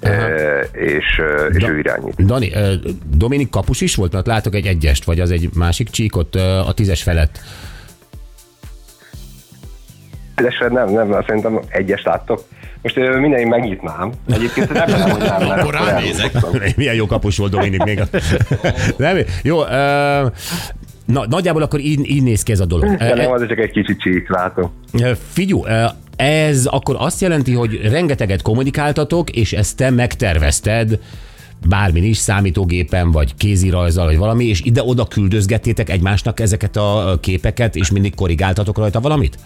E, 0.00 0.58
és, 0.72 1.20
és 1.52 1.62
Da- 1.62 1.68
ő 1.68 1.78
irányít. 1.78 2.24
Dani, 2.24 2.52
Dominik 3.16 3.50
kapus 3.50 3.80
is 3.80 3.94
volt? 3.94 4.12
Mert 4.12 4.26
látok 4.26 4.54
egy 4.54 4.66
egyest, 4.66 5.04
vagy 5.04 5.20
az 5.20 5.30
egy 5.30 5.48
másik 5.54 5.88
csíkot 5.88 6.34
a 6.66 6.72
tízes 6.74 7.02
felett. 7.02 7.38
Egyesre 10.36 10.68
nem, 10.68 10.90
nem, 10.90 11.24
szerintem 11.26 11.60
egyes 11.68 12.02
láttok. 12.02 12.44
Most 12.82 12.96
mindenki 12.96 13.44
megnyitnám. 13.44 14.12
Egyébként 14.28 14.72
nem 14.72 14.90
nem, 14.90 15.10
hogy 15.10 15.20
nem, 15.20 15.48
Akkor 15.48 15.74
ránézek. 15.74 16.32
Milyen 16.76 16.94
jó 16.94 17.06
kapus 17.06 17.36
volt 17.36 17.50
Dominik 17.50 17.84
még. 17.84 18.02
nem, 18.96 19.16
jó, 19.42 19.64
ö, 19.64 20.26
na, 21.06 21.26
nagyjából 21.28 21.62
akkor 21.62 21.80
így, 21.80 22.10
így 22.10 22.22
néz 22.22 22.42
ki 22.42 22.52
ez 22.52 22.60
a 22.60 22.64
dolog. 22.64 22.96
De 22.96 23.14
nem, 23.14 23.32
az 23.32 23.46
csak 23.48 23.58
egy 23.58 23.70
kicsit 23.70 24.00
csík, 24.00 24.28
látom. 24.28 24.72
Figyú, 25.32 25.64
ez 26.16 26.66
akkor 26.66 26.96
azt 26.98 27.20
jelenti, 27.20 27.52
hogy 27.52 27.80
rengeteget 27.90 28.42
kommunikáltatok, 28.42 29.30
és 29.30 29.52
ezt 29.52 29.76
te 29.76 29.90
megtervezted, 29.90 30.98
bármin 31.68 32.04
is, 32.04 32.16
számítógépen, 32.16 33.10
vagy 33.10 33.34
kézirajzzal, 33.34 34.06
vagy 34.06 34.18
valami, 34.18 34.44
és 34.44 34.60
ide-oda 34.64 35.06
küldözgettétek 35.06 35.90
egymásnak 35.90 36.40
ezeket 36.40 36.76
a 36.76 37.18
képeket, 37.20 37.76
és 37.76 37.90
mindig 37.90 38.14
korrigáltatok 38.14 38.78
rajta 38.78 39.00
valamit? 39.00 39.38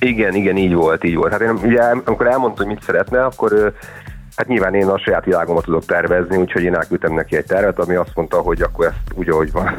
Igen, 0.00 0.34
igen, 0.34 0.56
így 0.56 0.74
volt, 0.74 1.04
így 1.04 1.14
volt. 1.14 1.32
Hát 1.32 1.40
én 1.40 1.58
ugye, 1.62 1.82
amikor 2.04 2.26
elmondta, 2.26 2.62
hogy 2.62 2.72
mit 2.72 2.82
szeretne, 2.82 3.24
akkor 3.24 3.72
hát 4.36 4.46
nyilván 4.46 4.74
én 4.74 4.86
a 4.86 4.98
saját 4.98 5.24
világomat 5.24 5.64
tudok 5.64 5.84
tervezni, 5.84 6.36
úgyhogy 6.36 6.62
én 6.62 6.74
elküldtem 6.74 7.14
neki 7.14 7.36
egy 7.36 7.44
tervet, 7.44 7.78
ami 7.78 7.94
azt 7.94 8.14
mondta, 8.14 8.36
hogy 8.36 8.62
akkor 8.62 8.86
ezt 8.86 8.96
úgy, 9.14 9.28
ahogy 9.28 9.52
van. 9.52 9.78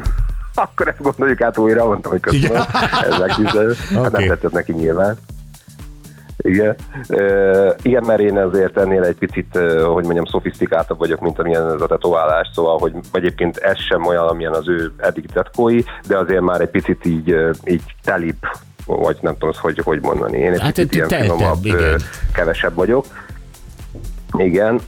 Akkor 0.54 0.88
ezt 0.88 1.02
gondoljuk 1.02 1.40
át 1.40 1.58
újra, 1.58 1.86
mondtam, 1.86 2.10
hogy 2.10 2.20
köszönöm. 2.20 2.62
Ez 3.02 3.18
megtisztelő. 3.18 3.74
Hát 4.02 4.10
nem 4.10 4.26
tetszett 4.26 4.52
neki 4.52 4.72
nyilván. 4.72 5.16
Igen. 6.36 6.76
Igen, 7.82 8.04
mert 8.06 8.20
én 8.20 8.38
azért 8.38 8.78
ennél 8.78 9.02
egy 9.02 9.16
picit, 9.18 9.58
hogy 9.84 10.04
mondjam, 10.04 10.24
szofisztikáltabb 10.24 10.98
vagyok, 10.98 11.20
mint 11.20 11.38
amilyen 11.38 11.66
ez 11.74 11.80
a 11.80 11.86
tetoválás, 11.86 12.50
szóval, 12.54 12.78
hogy 12.78 12.92
egyébként 13.12 13.56
ez 13.56 13.78
sem 13.78 14.06
olyan, 14.06 14.28
amilyen 14.28 14.52
az 14.54 14.68
ő 14.68 14.92
eddig 14.96 15.26
tetkói, 15.32 15.82
de 16.06 16.18
azért 16.18 16.40
már 16.40 16.60
egy 16.60 16.70
picit 16.70 17.06
így, 17.06 17.36
így 17.64 17.82
telibb, 18.02 18.38
vagy 18.86 19.16
nem 19.20 19.32
tudom, 19.32 19.52
hogy, 19.60 19.80
hogy 19.84 20.00
mondani. 20.02 20.38
Én 20.38 20.52
egy 20.52 20.60
Hát 20.60 20.74
picit 20.74 20.94
ilyen 20.94 21.08
finomabb, 21.08 21.62
kevesebb 22.32 22.74
vagyok. 22.74 23.04
Igen, 24.36 24.80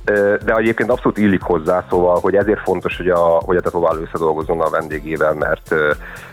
de 0.44 0.54
egyébként 0.56 0.90
abszolút 0.90 1.18
illik 1.18 1.42
hozzá, 1.42 1.84
szóval, 1.90 2.18
hogy 2.20 2.34
ezért 2.34 2.60
fontos, 2.60 2.96
hogy 2.96 3.08
a, 3.08 3.18
hogy 3.18 3.56
a 3.56 3.60
tetováló 3.60 4.00
összedolgozzon 4.00 4.60
a 4.60 4.70
vendégével, 4.70 5.34
mert, 5.34 5.74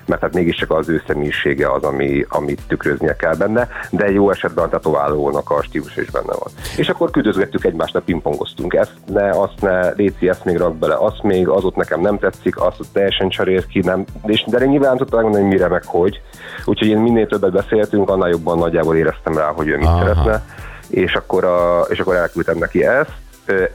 mert 0.05 0.21
hát 0.21 0.33
mégiscsak 0.33 0.71
az 0.71 0.89
ő 0.89 1.03
személyisége 1.07 1.71
az, 1.71 1.83
ami, 1.83 2.25
amit 2.29 2.61
tükröznie 2.67 3.15
kell 3.15 3.35
benne, 3.35 3.67
de 3.89 4.11
jó 4.11 4.29
esetben 4.29 4.65
a 4.65 4.69
tetoválónak 4.69 5.49
a 5.49 5.61
stílus 5.61 5.97
is 5.97 6.11
benne 6.11 6.33
van. 6.39 6.51
És 6.77 6.89
akkor 6.89 7.11
küldözgettük 7.11 7.65
egymásnak, 7.65 8.05
pingpongoztunk 8.05 8.73
ezt, 8.73 8.93
ne, 9.05 9.29
azt 9.29 9.61
ne, 9.61 9.89
Léci, 9.89 10.29
ezt 10.29 10.45
még 10.45 10.57
rak 10.57 10.75
bele, 10.75 10.95
azt 10.97 11.23
még, 11.23 11.47
az 11.47 11.63
ott 11.63 11.75
nekem 11.75 12.01
nem 12.01 12.17
tetszik, 12.17 12.61
azt 12.61 12.79
ott 12.79 12.93
teljesen 12.93 13.29
cserélt 13.29 13.67
ki, 13.67 13.79
nem, 13.79 14.05
és, 14.25 14.45
de 14.47 14.57
én 14.57 14.69
nyilván 14.69 14.89
nem 14.89 14.97
tudtam 14.97 15.15
megmondani, 15.15 15.47
hogy 15.47 15.53
mire 15.53 15.67
meg 15.67 15.83
hogy. 15.85 16.21
Úgyhogy 16.65 16.87
én 16.87 16.97
minél 16.97 17.27
többet 17.27 17.51
beszéltünk, 17.51 18.09
annál 18.09 18.29
jobban 18.29 18.57
nagyjából 18.57 18.95
éreztem 18.95 19.37
rá, 19.37 19.47
hogy 19.47 19.67
ő 19.67 19.77
mit 19.77 19.87
Aha. 19.87 19.99
szeretne 19.99 20.43
és 20.91 21.13
akkor, 21.13 21.43
a, 21.43 21.85
és 21.89 21.99
akkor 21.99 22.15
elküldtem 22.15 22.57
neki 22.57 22.85
ezt, 22.85 23.13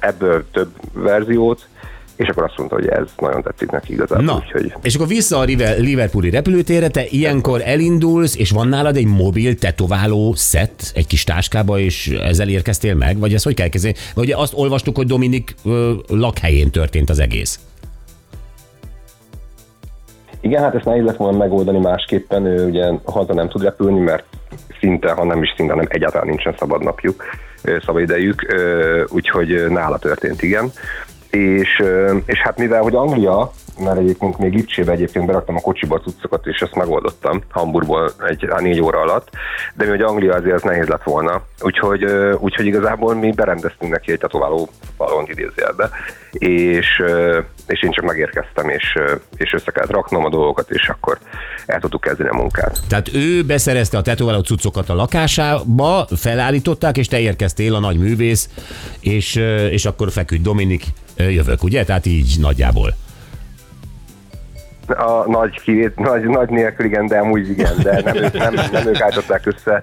ebből 0.00 0.44
több 0.52 0.70
verziót, 0.92 1.66
és 2.16 2.28
akkor 2.28 2.42
azt 2.42 2.56
mondta, 2.56 2.74
hogy 2.74 2.86
ez 2.86 3.04
nagyon 3.18 3.42
tetszik 3.42 3.70
neki 3.70 3.92
igazából. 3.92 4.24
Na, 4.24 4.34
Úgyhogy 4.34 4.72
és 4.82 4.94
akkor 4.94 5.06
vissza 5.06 5.38
a 5.38 5.42
Liverpooli 5.78 6.30
repülőtérre, 6.30 6.88
te 6.88 7.04
ilyenkor 7.08 7.60
elindulsz, 7.64 8.36
és 8.36 8.50
van 8.50 8.68
nálad 8.68 8.96
egy 8.96 9.06
mobil 9.06 9.54
tetováló 9.54 10.32
szett 10.34 10.90
egy 10.94 11.06
kis 11.06 11.24
táskába, 11.24 11.78
és 11.78 12.08
ezzel 12.08 12.48
érkeztél 12.48 12.94
meg? 12.94 13.18
Vagy 13.18 13.34
ezt 13.34 13.44
hogy 13.44 13.54
kell 13.54 13.68
kezdeni? 13.68 13.94
Vagy 14.14 14.24
ugye 14.24 14.36
azt 14.36 14.52
olvastuk, 14.56 14.96
hogy 14.96 15.06
Dominik 15.06 15.54
ö, 15.64 15.92
lakhelyén 16.08 16.70
történt 16.70 17.10
az 17.10 17.18
egész. 17.18 17.60
igen, 20.40 20.62
hát 20.62 20.74
ezt 20.74 20.84
nehéz 20.84 21.04
lett 21.04 21.16
volna 21.16 21.36
megoldani 21.38 21.78
másképpen, 21.78 22.46
ő 22.46 22.68
ugye 22.68 22.92
haza 23.04 23.34
nem 23.34 23.48
tud 23.48 23.62
repülni, 23.62 23.98
mert 23.98 24.24
szinte, 24.80 25.12
ha 25.12 25.24
nem 25.24 25.42
is 25.42 25.52
szinte, 25.56 25.72
hanem 25.72 25.88
egyáltalán 25.88 26.26
nincsen 26.26 26.54
szabad 26.58 26.84
napjuk, 26.84 27.24
ö, 27.62 27.76
szabad 27.84 28.02
idejük, 28.02 28.52
ö, 28.52 29.04
úgyhogy 29.08 29.66
nála 29.68 29.98
történt, 29.98 30.42
igen. 30.42 30.70
És, 31.30 31.82
és 32.26 32.38
hát 32.38 32.58
mivel, 32.58 32.82
hogy 32.82 32.94
Anglia, 32.94 33.50
mert 33.78 33.98
egyébként 33.98 34.38
még 34.38 34.54
Lipcsébe 34.54 34.92
egyébként 34.92 35.26
beraktam 35.26 35.56
a 35.56 35.60
kocsiba 35.60 35.94
a 35.94 36.00
cuccokat, 36.00 36.46
és 36.46 36.60
ezt 36.60 36.74
megoldottam 36.74 37.42
Hamburgból 37.50 38.12
egy 38.28 38.48
négy 38.58 38.80
óra 38.80 39.00
alatt, 39.00 39.28
de 39.74 39.84
mi, 39.84 39.90
hogy 39.90 40.00
Anglia 40.00 40.34
azért 40.34 40.54
az 40.54 40.62
nehéz 40.62 40.86
lett 40.86 41.02
volna, 41.02 41.42
úgyhogy, 41.60 42.04
úgyhogy 42.38 42.66
igazából 42.66 43.14
mi 43.14 43.32
berendeztünk 43.32 43.92
neki 43.92 44.12
egy 44.12 44.18
tetováló 44.18 44.68
balont 44.96 45.28
idézőjelbe, 45.28 45.90
és, 46.32 47.02
és 47.66 47.82
én 47.82 47.90
csak 47.90 48.04
megérkeztem, 48.04 48.68
és, 48.68 48.98
és 49.36 49.52
össze 49.52 49.70
kellett 49.70 49.90
raknom 49.90 50.24
a 50.24 50.30
dolgokat, 50.30 50.70
és 50.70 50.88
akkor 50.88 51.18
el 51.66 51.80
tudtuk 51.80 52.00
kezdeni 52.00 52.28
a 52.28 52.36
munkát. 52.36 52.80
Tehát 52.88 53.14
ő 53.14 53.42
beszerezte 53.42 53.98
a 53.98 54.02
tetováló 54.02 54.40
cuccokat 54.40 54.88
a 54.88 54.94
lakásába, 54.94 56.06
felállították, 56.16 56.96
és 56.96 57.08
te 57.08 57.18
érkeztél 57.18 57.74
a 57.74 57.80
nagy 57.80 57.98
művész, 57.98 58.48
és, 59.00 59.34
és 59.70 59.84
akkor 59.84 60.10
feküdt 60.10 60.42
Dominik, 60.42 60.84
jövök, 61.16 61.62
ugye? 61.62 61.84
Tehát 61.84 62.06
így 62.06 62.36
nagyjából. 62.40 62.94
A 64.88 65.24
nagy, 65.30 65.60
kivét, 65.60 65.96
nagy, 65.98 66.24
nagy 66.24 66.48
nélkül 66.48 66.86
igen, 66.86 67.06
de 67.06 67.18
amúgy 67.18 67.48
igen, 67.50 67.72
de 67.82 68.00
nem, 68.04 68.16
ők- 68.16 68.38
nem, 68.38 68.54
nem 68.72 68.86
ők 68.86 69.00
állították 69.00 69.46
össze. 69.46 69.82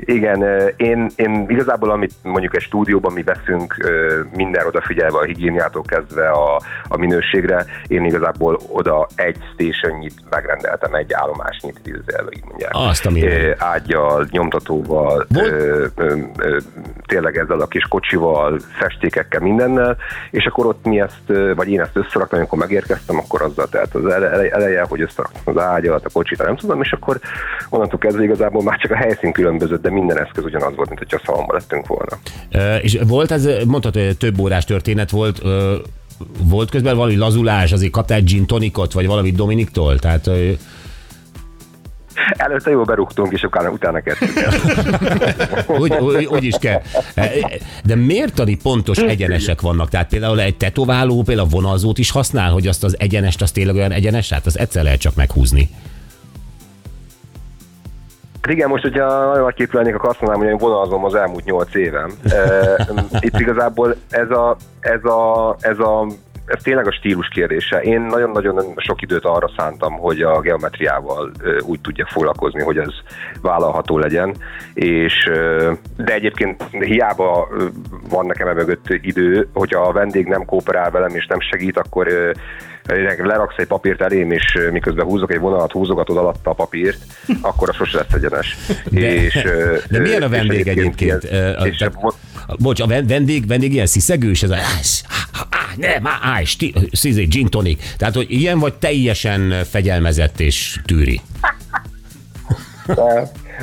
Igen, 0.00 0.44
én, 0.76 1.10
én 1.16 1.46
igazából, 1.48 1.90
amit 1.90 2.12
mondjuk 2.22 2.56
egy 2.56 2.62
stúdióban 2.62 3.12
mi 3.12 3.22
veszünk, 3.22 3.76
minden 4.36 4.66
odafigyelve 4.66 5.18
a 5.18 5.22
higiéniától 5.22 5.82
kezdve 5.82 6.30
a, 6.30 6.60
a 6.88 6.96
minőségre, 6.96 7.64
én 7.86 8.04
igazából 8.04 8.58
oda 8.68 9.06
egy 9.14 9.36
stationyit 9.52 10.14
megrendeltem, 10.30 10.94
egy 10.94 11.12
állomásnyit, 11.12 11.80
idézőjelben 11.84 12.32
így 12.36 12.44
mondják. 12.44 12.70
Azt 12.74 13.06
a 13.06 13.10
mindenit. 13.10 13.46
Ö, 13.46 13.52
Ágyal, 13.58 14.26
nyomtatóval, 14.30 15.26
ö, 15.34 15.86
ö, 15.96 16.16
ö, 16.38 16.58
tényleg 17.06 17.36
ezzel 17.36 17.60
a 17.60 17.66
kis 17.66 17.84
kocsival, 17.84 18.58
festékekkel, 18.78 19.40
mindennel, 19.40 19.96
és 20.30 20.46
akkor 20.46 20.66
ott 20.66 20.84
mi 20.84 21.00
ezt, 21.00 21.54
vagy 21.54 21.68
én 21.70 21.80
ezt 21.80 21.96
összeraktam, 21.96 22.38
amikor 22.38 22.58
megérkeztem, 22.58 23.18
akkor 23.18 23.42
azzal 23.42 23.68
telt 23.68 23.94
az 23.94 24.06
ele- 24.06 24.32
ele- 24.32 24.52
eleje, 24.52 24.84
hogy 24.88 25.00
összeraktam 25.00 25.42
az 25.44 25.62
ágyat, 25.62 26.04
a 26.04 26.10
kocsit, 26.12 26.42
nem 26.42 26.56
tudom, 26.56 26.82
és 26.82 26.92
akkor 26.92 27.18
onnantól 27.70 27.98
kezdve 27.98 28.22
igazából 28.22 28.62
már 28.62 28.78
csak 28.78 28.90
a 28.90 28.96
helyszín 29.08 29.32
különbözött, 29.32 29.82
de 29.82 29.90
minden 29.90 30.18
eszköz 30.18 30.44
ugyanaz 30.44 30.74
volt, 30.76 30.88
mint 30.88 30.98
hogyha 30.98 31.20
szalomba 31.24 31.54
lettünk 31.54 31.86
volna. 31.86 32.18
Ö, 32.50 32.76
És 32.76 32.98
volt 33.06 33.30
ez, 33.30 33.48
mondtad, 33.66 33.94
hogy 33.94 34.16
több 34.16 34.38
órás 34.38 34.64
történet 34.64 35.10
volt, 35.10 35.38
ö, 35.42 35.76
volt 36.42 36.70
közben 36.70 36.96
valami 36.96 37.16
lazulás, 37.16 37.72
azért 37.72 37.92
kaptál 37.92 38.20
gin 38.20 38.46
tonikot, 38.46 38.92
vagy 38.92 39.06
valami 39.06 39.30
Dominiktól? 39.30 39.98
Tehát 39.98 40.26
ö, 40.26 40.50
Előtte 42.30 42.70
jól 42.70 42.84
berúgtunk, 42.84 43.32
és 43.32 43.42
utána, 43.42 43.70
utána 43.70 44.00
kezdtük 44.00 44.36
el. 44.36 44.52
úgy, 45.80 45.92
úgy, 45.92 46.24
úgy 46.24 46.44
is 46.44 46.54
kell. 46.60 46.82
De 47.84 47.94
miért 47.94 48.34
tani 48.34 48.56
pontos 48.56 48.98
egyenesek 48.98 49.60
vannak? 49.60 49.88
Tehát 49.88 50.08
például 50.08 50.40
egy 50.40 50.56
tetováló 50.56 51.22
például 51.22 51.48
vonalzót 51.48 51.98
is 51.98 52.10
használ, 52.10 52.50
hogy 52.50 52.66
azt 52.66 52.84
az 52.84 52.96
egyenest, 52.98 53.42
az 53.42 53.50
tényleg 53.50 53.74
olyan 53.74 53.92
egyenes, 53.92 54.30
hát 54.30 54.46
az 54.46 54.58
egyszer 54.58 54.82
lehet 54.82 55.00
csak 55.00 55.14
meghúzni. 55.14 55.68
Hát 58.48 58.56
Igen, 58.56 58.68
most, 58.68 58.82
hogyha 58.82 59.26
nagyon 59.26 59.42
nagy 59.42 59.54
képű 59.54 59.76
lennék, 59.76 59.94
akkor 59.94 60.08
azt 60.08 60.20
mondanám, 60.20 60.44
hogy 60.44 60.52
én 60.52 60.68
vonalazom 60.68 61.04
az 61.04 61.14
elmúlt 61.14 61.44
nyolc 61.44 61.74
évem. 61.74 62.10
Itt 63.20 63.38
igazából 63.38 63.96
ez 64.10 64.30
a, 64.30 64.56
ez 64.80 65.04
a, 65.04 65.56
ez 65.60 65.78
a 65.78 66.06
ez 66.48 66.62
tényleg 66.62 66.86
a 66.86 66.92
stílus 66.92 67.28
kérdése. 67.28 67.80
Én 67.80 68.00
nagyon-nagyon 68.00 68.74
sok 68.76 69.02
időt 69.02 69.24
arra 69.24 69.50
szántam, 69.56 69.92
hogy 69.98 70.22
a 70.22 70.40
geometriával 70.40 71.30
úgy 71.60 71.80
tudja 71.80 72.06
foglalkozni, 72.10 72.62
hogy 72.62 72.76
ez 72.78 72.88
vállalható 73.42 73.98
legyen, 73.98 74.34
és 74.74 75.30
de 75.96 76.14
egyébként 76.14 76.62
hiába 76.70 77.48
van 78.08 78.26
nekem 78.26 78.48
e 78.48 78.52
mögött 78.52 78.86
idő, 78.88 79.48
hogyha 79.52 79.80
a 79.82 79.92
vendég 79.92 80.26
nem 80.26 80.44
kooperál 80.44 80.90
velem 80.90 81.14
és 81.14 81.26
nem 81.26 81.40
segít, 81.40 81.78
akkor 81.78 82.08
leraksz 83.18 83.56
egy 83.58 83.66
papírt 83.66 84.00
elém, 84.02 84.30
és 84.30 84.58
miközben 84.72 85.06
húzok 85.06 85.32
egy 85.32 85.38
vonalat, 85.40 85.72
húzogatod 85.72 86.16
alatta 86.16 86.50
a 86.50 86.54
papírt, 86.54 86.98
akkor 87.40 87.68
az 87.68 87.76
sose 87.76 87.96
lesz 87.96 88.12
egyenes. 88.12 88.56
De, 88.90 89.14
és, 89.14 89.42
de 89.90 89.98
milyen 89.98 90.22
a 90.22 90.24
és 90.24 90.30
vendég 90.30 90.68
egyébként? 90.68 91.24
ilyen- 91.24 91.44
Ö, 91.44 91.60
a- 91.60 91.66
és 91.66 91.80
a- 91.80 92.14
Bocs, 92.58 92.80
a 92.80 92.86
ven- 92.86 93.08
vendég, 93.08 93.46
vendég 93.46 93.72
ilyen 93.72 93.86
sziszegős, 93.86 94.42
ez 94.42 94.50
a 94.50 94.56
ász, 95.80 95.88
á, 95.88 95.94
á, 95.94 95.98
nem, 95.98 96.06
á, 96.06 96.18
á, 96.22 96.44
sti, 96.44 96.74
gin 97.28 97.46
tonic. 97.46 97.94
Tehát, 97.96 98.14
hogy 98.14 98.30
ilyen 98.30 98.58
vagy 98.58 98.74
teljesen 98.74 99.64
fegyelmezett 99.64 100.40
és 100.40 100.80
tűri. 100.84 101.20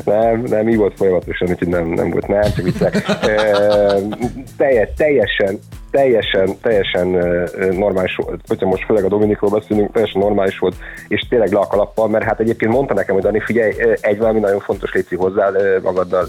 Nem, 0.03 0.41
nem, 0.41 0.69
így 0.69 0.75
volt 0.75 0.93
folyamatosan, 0.97 1.49
úgyhogy 1.49 1.67
nem, 1.67 1.87
nem 1.87 2.09
volt, 2.09 2.27
nem, 2.27 2.41
csak 2.41 2.63
viccelek. 2.63 3.07
E, 3.07 3.27
teljes, 4.57 4.89
teljesen, 4.95 5.59
teljesen, 5.95 6.57
teljesen 6.61 7.07
normális 7.71 8.15
volt, 8.15 8.41
hogyha 8.47 8.67
most 8.67 8.85
főleg 8.85 9.03
a 9.03 9.07
Dominikról 9.07 9.49
beszélünk, 9.49 9.91
teljesen 9.91 10.21
normális 10.21 10.59
volt, 10.59 10.75
és 11.07 11.21
tényleg 11.29 11.51
le 11.51 11.59
a 11.59 11.67
kalappal, 11.67 12.07
mert 12.07 12.25
hát 12.25 12.39
egyébként 12.39 12.71
mondta 12.71 12.93
nekem, 12.93 13.13
hogy 13.13 13.23
Dani, 13.23 13.39
figyelj, 13.39 13.73
egy 14.01 14.17
valami 14.17 14.39
nagyon 14.39 14.59
fontos 14.59 14.93
léci 14.93 15.15
hozzá 15.15 15.51
magaddal, 15.83 16.25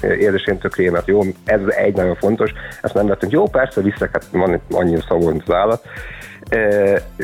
érzésén 0.00 0.58
krémet, 0.58 1.06
jó, 1.06 1.20
ez 1.44 1.60
egy 1.68 1.96
nagyon 1.96 2.14
fontos, 2.14 2.52
ezt 2.82 2.94
nem 2.94 3.06
vettünk, 3.06 3.32
jó, 3.32 3.44
persze, 3.48 3.80
visszek, 3.80 4.10
hát 4.12 4.24
van 4.32 4.60
annyi 4.70 4.98
szavú, 5.08 5.28
mint 5.28 5.42
az 5.46 5.54
állat, 5.54 5.82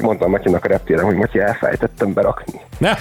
mondtam 0.00 0.30
Matyinak 0.30 0.64
a 0.64 0.68
reptéren, 0.68 1.04
hogy 1.04 1.16
Matyi, 1.16 1.38
elfelejtettem 1.38 2.12
berakni. 2.12 2.60
Ne. 2.78 2.92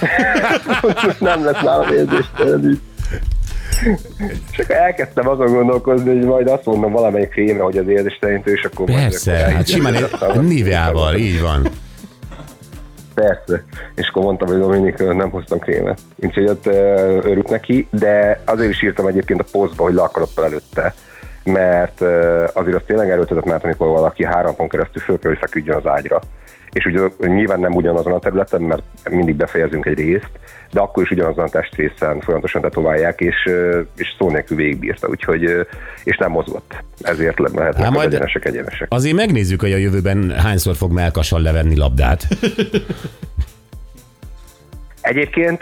nem 1.30 1.44
lesz 1.44 1.62
nálam 1.62 1.92
érzéstelen 1.92 2.80
és 4.52 4.58
akkor 4.58 4.76
elkezdtem 4.76 5.28
azon 5.28 5.52
gondolkozni, 5.52 6.16
hogy 6.16 6.24
majd 6.24 6.48
azt 6.48 6.64
mondom 6.64 6.92
valamelyik 6.92 7.28
krémre, 7.28 7.62
hogy 7.62 7.78
az 7.78 7.88
érzéstelenítő, 7.88 8.52
és 8.52 8.64
akkor... 8.64 8.86
Persze, 8.86 9.32
hát 9.32 9.68
simán 9.68 9.94
Niveával, 10.40 11.14
így 11.14 11.40
van. 11.40 11.68
Persze. 13.14 13.64
És 13.94 14.08
akkor 14.08 14.22
mondtam, 14.22 14.48
hogy 14.48 14.58
Dominik, 14.58 14.98
nem 14.98 15.30
hoztam 15.30 15.58
krémet. 15.58 15.98
Úgyhogy 16.16 16.48
ott 16.48 16.66
örült 16.66 17.48
neki, 17.48 17.88
de 17.90 18.40
azért 18.44 18.70
is 18.70 18.82
írtam 18.82 19.06
egyébként 19.06 19.40
a 19.40 19.44
posztba, 19.50 19.82
hogy 19.82 19.94
le 19.94 20.02
akarok 20.02 20.28
előtte 20.36 20.94
mert 21.46 22.00
azért 22.52 22.76
az 22.76 22.82
tényleg 22.86 23.10
erőltetett, 23.10 23.44
mert 23.44 23.64
amikor 23.64 23.88
valaki 23.88 24.24
három 24.24 24.56
pont 24.56 24.70
keresztül 24.70 25.02
föl 25.02 25.18
kell, 25.18 25.30
hogy 25.30 25.40
feküdjön 25.40 25.76
az 25.76 25.86
ágyra. 25.86 26.20
És 26.76 26.84
ugye 26.84 27.00
nyilván 27.18 27.60
nem 27.60 27.74
ugyanazon 27.74 28.12
a 28.12 28.18
területen, 28.18 28.62
mert 28.62 28.82
mindig 29.10 29.36
befejezünk 29.36 29.86
egy 29.86 29.98
részt, 29.98 30.30
de 30.70 30.80
akkor 30.80 31.02
is 31.02 31.10
ugyanazon 31.10 31.44
a 31.44 31.48
testrészen 31.48 32.20
folyamatosan 32.20 32.60
tetoválják, 32.60 33.20
és, 33.20 33.50
és 33.96 34.14
szó 34.18 34.30
nélkül 34.30 34.56
végigbírta, 34.56 35.08
úgyhogy, 35.08 35.66
és 36.04 36.16
nem 36.16 36.30
mozgott. 36.30 36.74
Ezért 37.00 37.38
lehetnek 37.38 37.84
hát 37.84 37.96
az 37.96 38.02
egyenesek 38.02 38.44
egyenesek. 38.44 38.86
Azért 38.90 39.16
megnézzük, 39.16 39.60
hogy 39.60 39.72
a 39.72 39.76
jövőben 39.76 40.30
hányszor 40.30 40.74
fog 40.74 40.92
melkassal 40.92 41.40
levenni 41.40 41.76
labdát. 41.76 42.22
Egyébként 45.00 45.60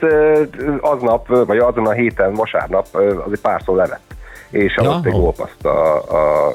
aznap, 0.81 1.27
vagy 1.47 1.59
azon 1.59 1.87
a 1.87 1.93
héten, 1.93 2.33
vasárnap 2.33 2.87
azért 3.27 3.41
párszor 3.41 3.77
levett 3.77 4.15
és 4.55 4.75
ja, 4.77 4.91
alatt 4.91 5.07
egy 5.07 5.13
gólpaszt 5.13 5.65
a, 5.65 5.97
a, 5.97 6.55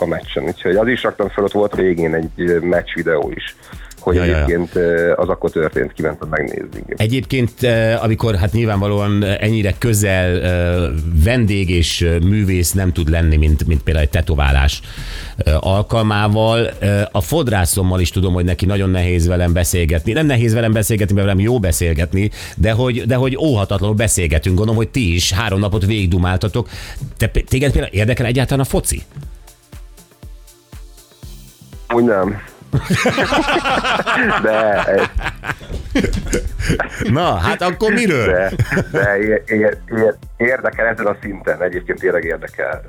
a 0.00 0.06
meccsen. 0.06 0.44
Úgyhogy 0.44 0.76
az 0.76 0.88
is 0.88 1.02
raktam 1.02 1.28
fel, 1.28 1.44
ott 1.44 1.52
volt 1.52 1.74
végén 1.74 2.14
egy 2.14 2.60
meccs 2.60 2.94
videó 2.94 3.32
is 3.34 3.56
hogy 4.06 4.14
ja, 4.14 4.22
egyébként 4.22 4.74
ja. 4.74 5.14
az 5.14 5.28
akkor 5.28 5.50
történt, 5.50 5.92
kimentem 5.92 6.28
megnézni. 6.28 6.82
Egyébként, 6.88 7.52
amikor 8.02 8.34
hát 8.34 8.52
nyilvánvalóan 8.52 9.24
ennyire 9.24 9.74
közel 9.78 10.40
vendég 11.24 11.70
és 11.70 12.08
művész 12.22 12.72
nem 12.72 12.92
tud 12.92 13.08
lenni, 13.08 13.36
mint, 13.36 13.66
mint 13.66 13.82
például 13.82 14.04
egy 14.04 14.10
tetoválás 14.10 14.80
alkalmával, 15.60 16.70
a 17.12 17.20
fodrászommal 17.20 18.00
is 18.00 18.10
tudom, 18.10 18.32
hogy 18.34 18.44
neki 18.44 18.66
nagyon 18.66 18.90
nehéz 18.90 19.26
velem 19.26 19.52
beszélgetni. 19.52 20.12
Nem 20.12 20.26
nehéz 20.26 20.54
velem 20.54 20.72
beszélgetni, 20.72 21.14
mert 21.14 21.26
velem 21.26 21.42
jó 21.42 21.58
beszélgetni, 21.58 22.30
de 22.56 22.72
hogy, 22.72 23.06
de 23.06 23.14
hogy 23.14 23.36
óhatatlanul 23.36 23.96
beszélgetünk. 23.96 24.56
Gondolom, 24.56 24.80
hogy 24.80 24.90
ti 24.90 25.14
is 25.14 25.32
három 25.32 25.60
napot 25.60 25.86
végigdumáltatok. 25.86 26.68
Te, 27.16 27.26
téged 27.26 27.72
például 27.72 27.92
érdekel 27.92 28.26
egyáltalán 28.26 28.64
a 28.64 28.68
foci? 28.68 29.02
Úgy 31.92 32.04
nem. 32.04 32.42
De... 34.42 34.84
Na, 37.10 37.34
hát 37.34 37.62
akkor 37.62 37.92
miről? 37.92 38.50
De, 38.90 39.42
de 39.88 40.16
érdekel 40.36 40.86
ezen 40.86 41.06
a 41.06 41.16
szinten, 41.22 41.62
egyébként 41.62 41.98
tényleg 41.98 42.24
érdekel. 42.24 42.82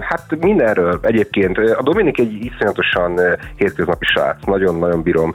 Hát 0.00 0.36
mindenről 0.40 0.98
egyébként. 1.02 1.58
A 1.58 1.82
Dominik 1.82 2.18
egy 2.18 2.32
iszonyatosan 2.32 3.20
hétköznapi 3.56 4.04
srác, 4.04 4.44
nagyon-nagyon 4.44 5.02
bírom. 5.02 5.34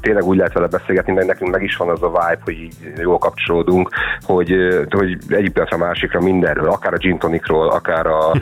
Tényleg 0.00 0.24
úgy 0.24 0.36
lehet 0.36 0.52
vele 0.52 0.66
beszélgetni, 0.66 1.12
mert 1.12 1.26
nekünk 1.26 1.50
meg 1.50 1.62
is 1.62 1.76
van 1.76 1.88
az 1.88 2.02
a 2.02 2.08
vibe, 2.08 2.38
hogy 2.44 2.54
így 2.54 2.74
jól 2.96 3.18
kapcsolódunk, 3.18 3.90
hogy, 4.22 4.54
hogy 4.90 5.18
egyik 5.28 5.52
pillanatra 5.52 5.76
másikra 5.76 6.20
mindenről, 6.20 6.68
akár 6.68 6.92
a 6.92 6.96
gin 6.96 7.18
tonicról, 7.18 7.68
akár, 7.68 8.06
a, 8.06 8.32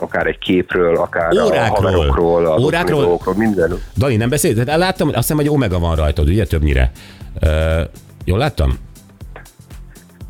akár 0.00 0.26
egy 0.26 0.38
képről, 0.38 0.96
akár 0.96 1.32
Órákról. 1.32 1.58
a 1.58 1.90
haverokról, 1.90 2.46
a 2.46 2.58
Órákról. 2.58 3.00
dolgokról, 3.00 3.34
mindenről. 3.34 3.78
Dani, 3.96 4.16
nem 4.16 4.28
beszélt? 4.28 4.76
Láttam, 4.76 5.08
azt 5.08 5.16
hiszem, 5.16 5.36
hogy 5.36 5.48
Omega 5.48 5.78
van 5.78 5.96
rajtad, 5.96 6.28
ugye 6.28 6.44
többnyire. 6.44 6.90
Uh, 7.42 7.50
jól 8.24 8.38
láttam? 8.38 8.78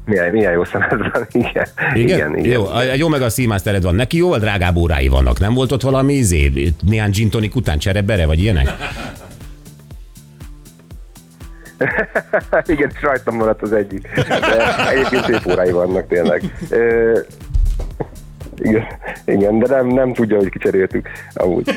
Milyen, 0.07 0.33
milyen 0.33 0.53
jó 0.53 0.65
szemed 0.65 0.99
van, 1.13 1.27
igen. 1.33 1.67
Igen? 1.95 2.17
igen, 2.17 2.37
igen. 2.37 2.53
Jó, 2.53 2.79
egy 2.79 3.03
Omega 3.03 3.29
Seamastered 3.29 3.83
van. 3.83 3.95
Neki 3.95 4.17
jóval 4.17 4.39
drágább 4.39 4.77
órái 4.77 5.09
vannak. 5.09 5.39
Nem 5.39 5.55
volt 5.55 5.73
ott 5.73 5.83
valami 5.83 6.13
izé, 6.13 6.73
néhány 6.83 7.11
gin 7.11 7.31
tonic 7.31 7.55
után 7.55 7.79
cserebere, 7.79 8.27
vagy 8.27 8.39
ilyenek? 8.39 8.69
igen, 12.67 12.91
és 12.95 13.03
rajtam 13.03 13.37
maradt 13.37 13.63
az 13.63 13.73
egyik. 13.73 14.09
De 14.27 14.89
egyébként 14.89 15.25
szép 15.25 15.47
órái 15.47 15.71
vannak 15.73 16.07
tényleg. 16.09 16.43
Igen, 18.57 18.85
igen, 19.25 19.59
de 19.59 19.75
nem, 19.75 19.87
nem 19.87 20.13
tudja, 20.13 20.37
hogy 20.37 20.49
kicseréltük 20.49 21.09
amúgy. 21.35 21.67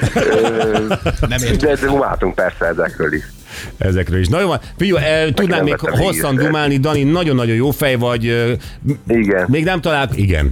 nem 1.30 1.40
de, 1.60 1.76
de 1.76 1.90
umáltunk 1.90 2.36
persze 2.36 2.66
ezekről 2.66 3.14
is 3.14 3.24
ezekről 3.78 4.20
is. 4.20 4.28
Na 4.28 4.40
jó, 4.78 4.96
eh, 4.96 5.28
tudnám 5.34 5.64
még 5.64 5.80
hosszan 5.80 6.34
ízre. 6.34 6.46
dumálni, 6.46 6.78
Dani, 6.78 7.04
nagyon-nagyon 7.04 7.56
jó 7.56 7.72
fej 7.72 7.96
vagy. 7.96 8.24
Igen. 9.08 9.46
Még 9.48 9.64
nem 9.64 9.82
talál... 9.82 10.10
Igen. 10.16 10.52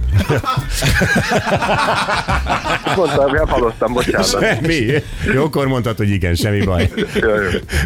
Mondtam, 2.96 3.32
nem 3.32 3.48
hallottam, 3.48 3.92
bocsánat. 3.92 4.60
Mi? 4.60 4.86
Jókor 5.34 5.66
mondtad, 5.66 5.96
hogy 5.96 6.10
igen, 6.10 6.34
semmi 6.34 6.64
baj. 6.64 6.90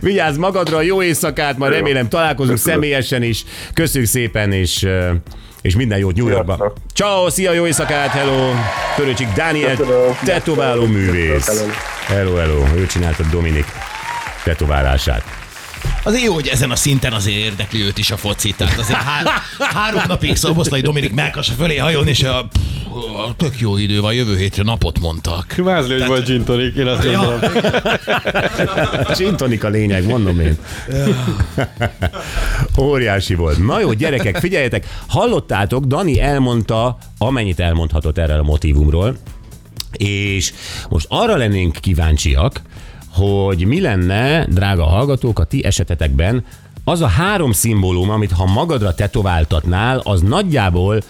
Vigyázz 0.00 0.36
magadra, 0.36 0.80
jó 0.80 1.02
éjszakát, 1.02 1.58
ma 1.58 1.68
remélem 1.68 2.08
találkozunk 2.08 2.58
személyesen 2.58 3.22
is. 3.22 3.44
Köszönjük 3.74 4.10
szépen, 4.10 4.52
és 4.52 4.86
és 5.62 5.74
minden 5.76 5.98
jót 5.98 6.16
New 6.16 6.28
Yorkba. 6.28 6.72
Ciao, 6.94 7.30
szia, 7.30 7.52
jó 7.52 7.66
éjszakát, 7.66 8.10
hello! 8.10 8.52
Törőcsik 8.96 9.28
Dániel, 9.28 9.76
tetováló 10.24 10.86
művész. 10.86 11.64
Hello, 12.06 12.34
hello, 12.34 12.66
ő 12.74 12.86
csinálta 12.86 13.22
Dominik 13.30 13.66
tetoválását. 14.44 15.22
Azért 16.02 16.24
jó, 16.24 16.34
hogy 16.34 16.46
ezen 16.48 16.70
a 16.70 16.76
szinten 16.76 17.12
azért 17.12 17.36
érdekli 17.36 17.82
őt 17.82 17.98
is 17.98 18.10
a 18.10 18.16
foci. 18.16 18.52
Tehát 18.52 18.78
azért 18.78 18.98
há- 18.98 19.28
három 19.76 20.02
napig 20.06 20.36
Szoboszlai 20.36 20.80
Dominik 20.80 21.12
Melkasa 21.12 21.52
fölé 21.52 21.76
hajón, 21.76 22.06
és 22.08 22.22
a, 22.22 22.38
a 22.38 22.89
tök 23.36 23.60
jó 23.60 23.76
idő 23.76 24.00
van, 24.00 24.14
jövő 24.14 24.36
hétre 24.36 24.62
napot 24.62 25.00
mondtak. 25.00 25.54
Vázli, 25.54 25.98
hogy 25.98 26.06
volt 26.06 26.24
gin 26.24 26.44
tonic, 26.44 26.76
én 26.76 26.86
azt 26.86 27.04
ja. 27.04 27.38
gin 29.16 29.36
tonic 29.36 29.64
a 29.64 29.68
lényeg, 29.68 30.06
mondom 30.06 30.40
én. 30.40 30.58
Óriási 32.78 33.34
volt. 33.34 33.66
Na 33.66 33.80
jó, 33.80 33.92
gyerekek, 33.92 34.36
figyeljetek, 34.36 34.86
hallottátok, 35.06 35.84
Dani 35.84 36.20
elmondta, 36.20 36.98
amennyit 37.18 37.60
elmondhatott 37.60 38.18
erről 38.18 38.38
a 38.38 38.42
motivumról, 38.42 39.16
és 39.92 40.52
most 40.88 41.06
arra 41.08 41.36
lennénk 41.36 41.76
kíváncsiak, 41.80 42.62
hogy 43.12 43.66
mi 43.66 43.80
lenne, 43.80 44.46
drága 44.46 44.84
hallgatók, 44.84 45.38
a 45.38 45.44
ti 45.44 45.64
esetetekben 45.64 46.44
az 46.84 47.00
a 47.00 47.06
három 47.06 47.52
szimbólum, 47.52 48.10
amit 48.10 48.32
ha 48.32 48.44
magadra 48.44 48.94
tetováltatnál, 48.94 50.00
az 50.04 50.20
nagyjából 50.20 51.02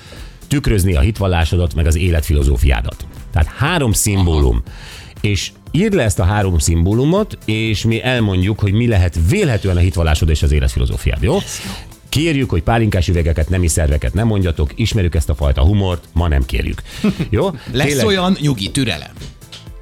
tükrözni 0.50 0.94
a 0.94 1.00
hitvallásodat, 1.00 1.74
meg 1.74 1.86
az 1.86 1.96
életfilozófiádat. 1.96 3.06
Tehát 3.32 3.48
három 3.48 3.92
szimbólum. 3.92 4.62
És 5.20 5.50
írd 5.70 5.94
le 5.94 6.02
ezt 6.02 6.18
a 6.18 6.24
három 6.24 6.58
szimbólumot, 6.58 7.38
és 7.44 7.84
mi 7.84 8.02
elmondjuk, 8.02 8.58
hogy 8.60 8.72
mi 8.72 8.86
lehet 8.86 9.18
vélhetően 9.28 9.76
a 9.76 9.80
hitvallásod 9.80 10.28
és 10.28 10.42
az 10.42 10.52
életfilozófiád, 10.52 11.22
jó? 11.22 11.38
Kérjük, 12.08 12.50
hogy 12.50 12.62
pálinkás 12.62 13.08
üvegeket, 13.08 13.48
nemi 13.48 13.66
szerveket 13.66 14.14
nem 14.14 14.26
mondjatok, 14.26 14.72
ismerjük 14.74 15.14
ezt 15.14 15.28
a 15.28 15.34
fajta 15.34 15.62
humort, 15.62 16.04
ma 16.12 16.28
nem 16.28 16.44
kérjük. 16.44 16.82
Jó? 17.30 17.50
Lesz 17.72 17.86
Tényleg... 17.86 18.06
olyan 18.06 18.36
nyugi 18.40 18.70
türelem. 18.70 19.12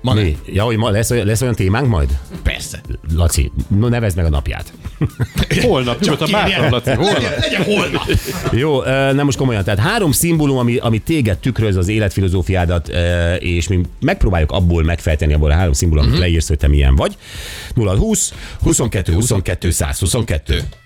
Ma 0.01 0.15
Mi? 0.15 0.21
Nem. 0.23 0.37
Ja, 0.47 0.65
hogy 0.65 0.77
ma 0.77 0.91
lesz, 0.91 1.11
lesz 1.11 1.41
olyan 1.41 1.55
témánk 1.55 1.89
majd? 1.89 2.19
Persze. 2.43 2.81
Laci, 3.15 3.53
no, 3.69 3.89
nevezd 3.89 4.17
meg 4.17 4.25
a 4.25 4.29
napját. 4.29 4.73
holnap, 5.63 6.01
csak 6.01 6.21
a 6.21 6.27
bátran, 6.31 6.71
Laci, 6.71 6.91
holnap. 6.91 7.39
Legyen 7.41 7.65
holnap. 7.65 8.03
Jó, 8.53 8.83
nem 9.13 9.25
most 9.25 9.39
komolyan. 9.39 9.65
Tehát 9.65 9.79
három 9.79 10.13
szimbólum, 10.13 10.57
ami, 10.57 10.77
ami 10.77 10.99
téged 10.99 11.39
tükröz 11.39 11.77
az 11.77 11.89
életfilozófiádat, 11.89 12.89
és 13.39 13.69
mi 13.69 13.81
megpróbáljuk 14.01 14.53
abból 14.53 14.83
megfejteni, 14.83 15.33
abból 15.33 15.51
a 15.51 15.55
három 15.55 15.73
szimbólum, 15.73 16.05
amit 16.05 16.15
uh-huh. 16.17 16.29
leírsz, 16.29 16.49
hogy 16.49 16.59
te 16.59 16.69
milyen 16.69 16.97
vagy. 16.97 17.17
0 17.75 17.97
20 17.97 18.35
22 18.63 19.13
22 19.13 19.71
122. 19.71 20.63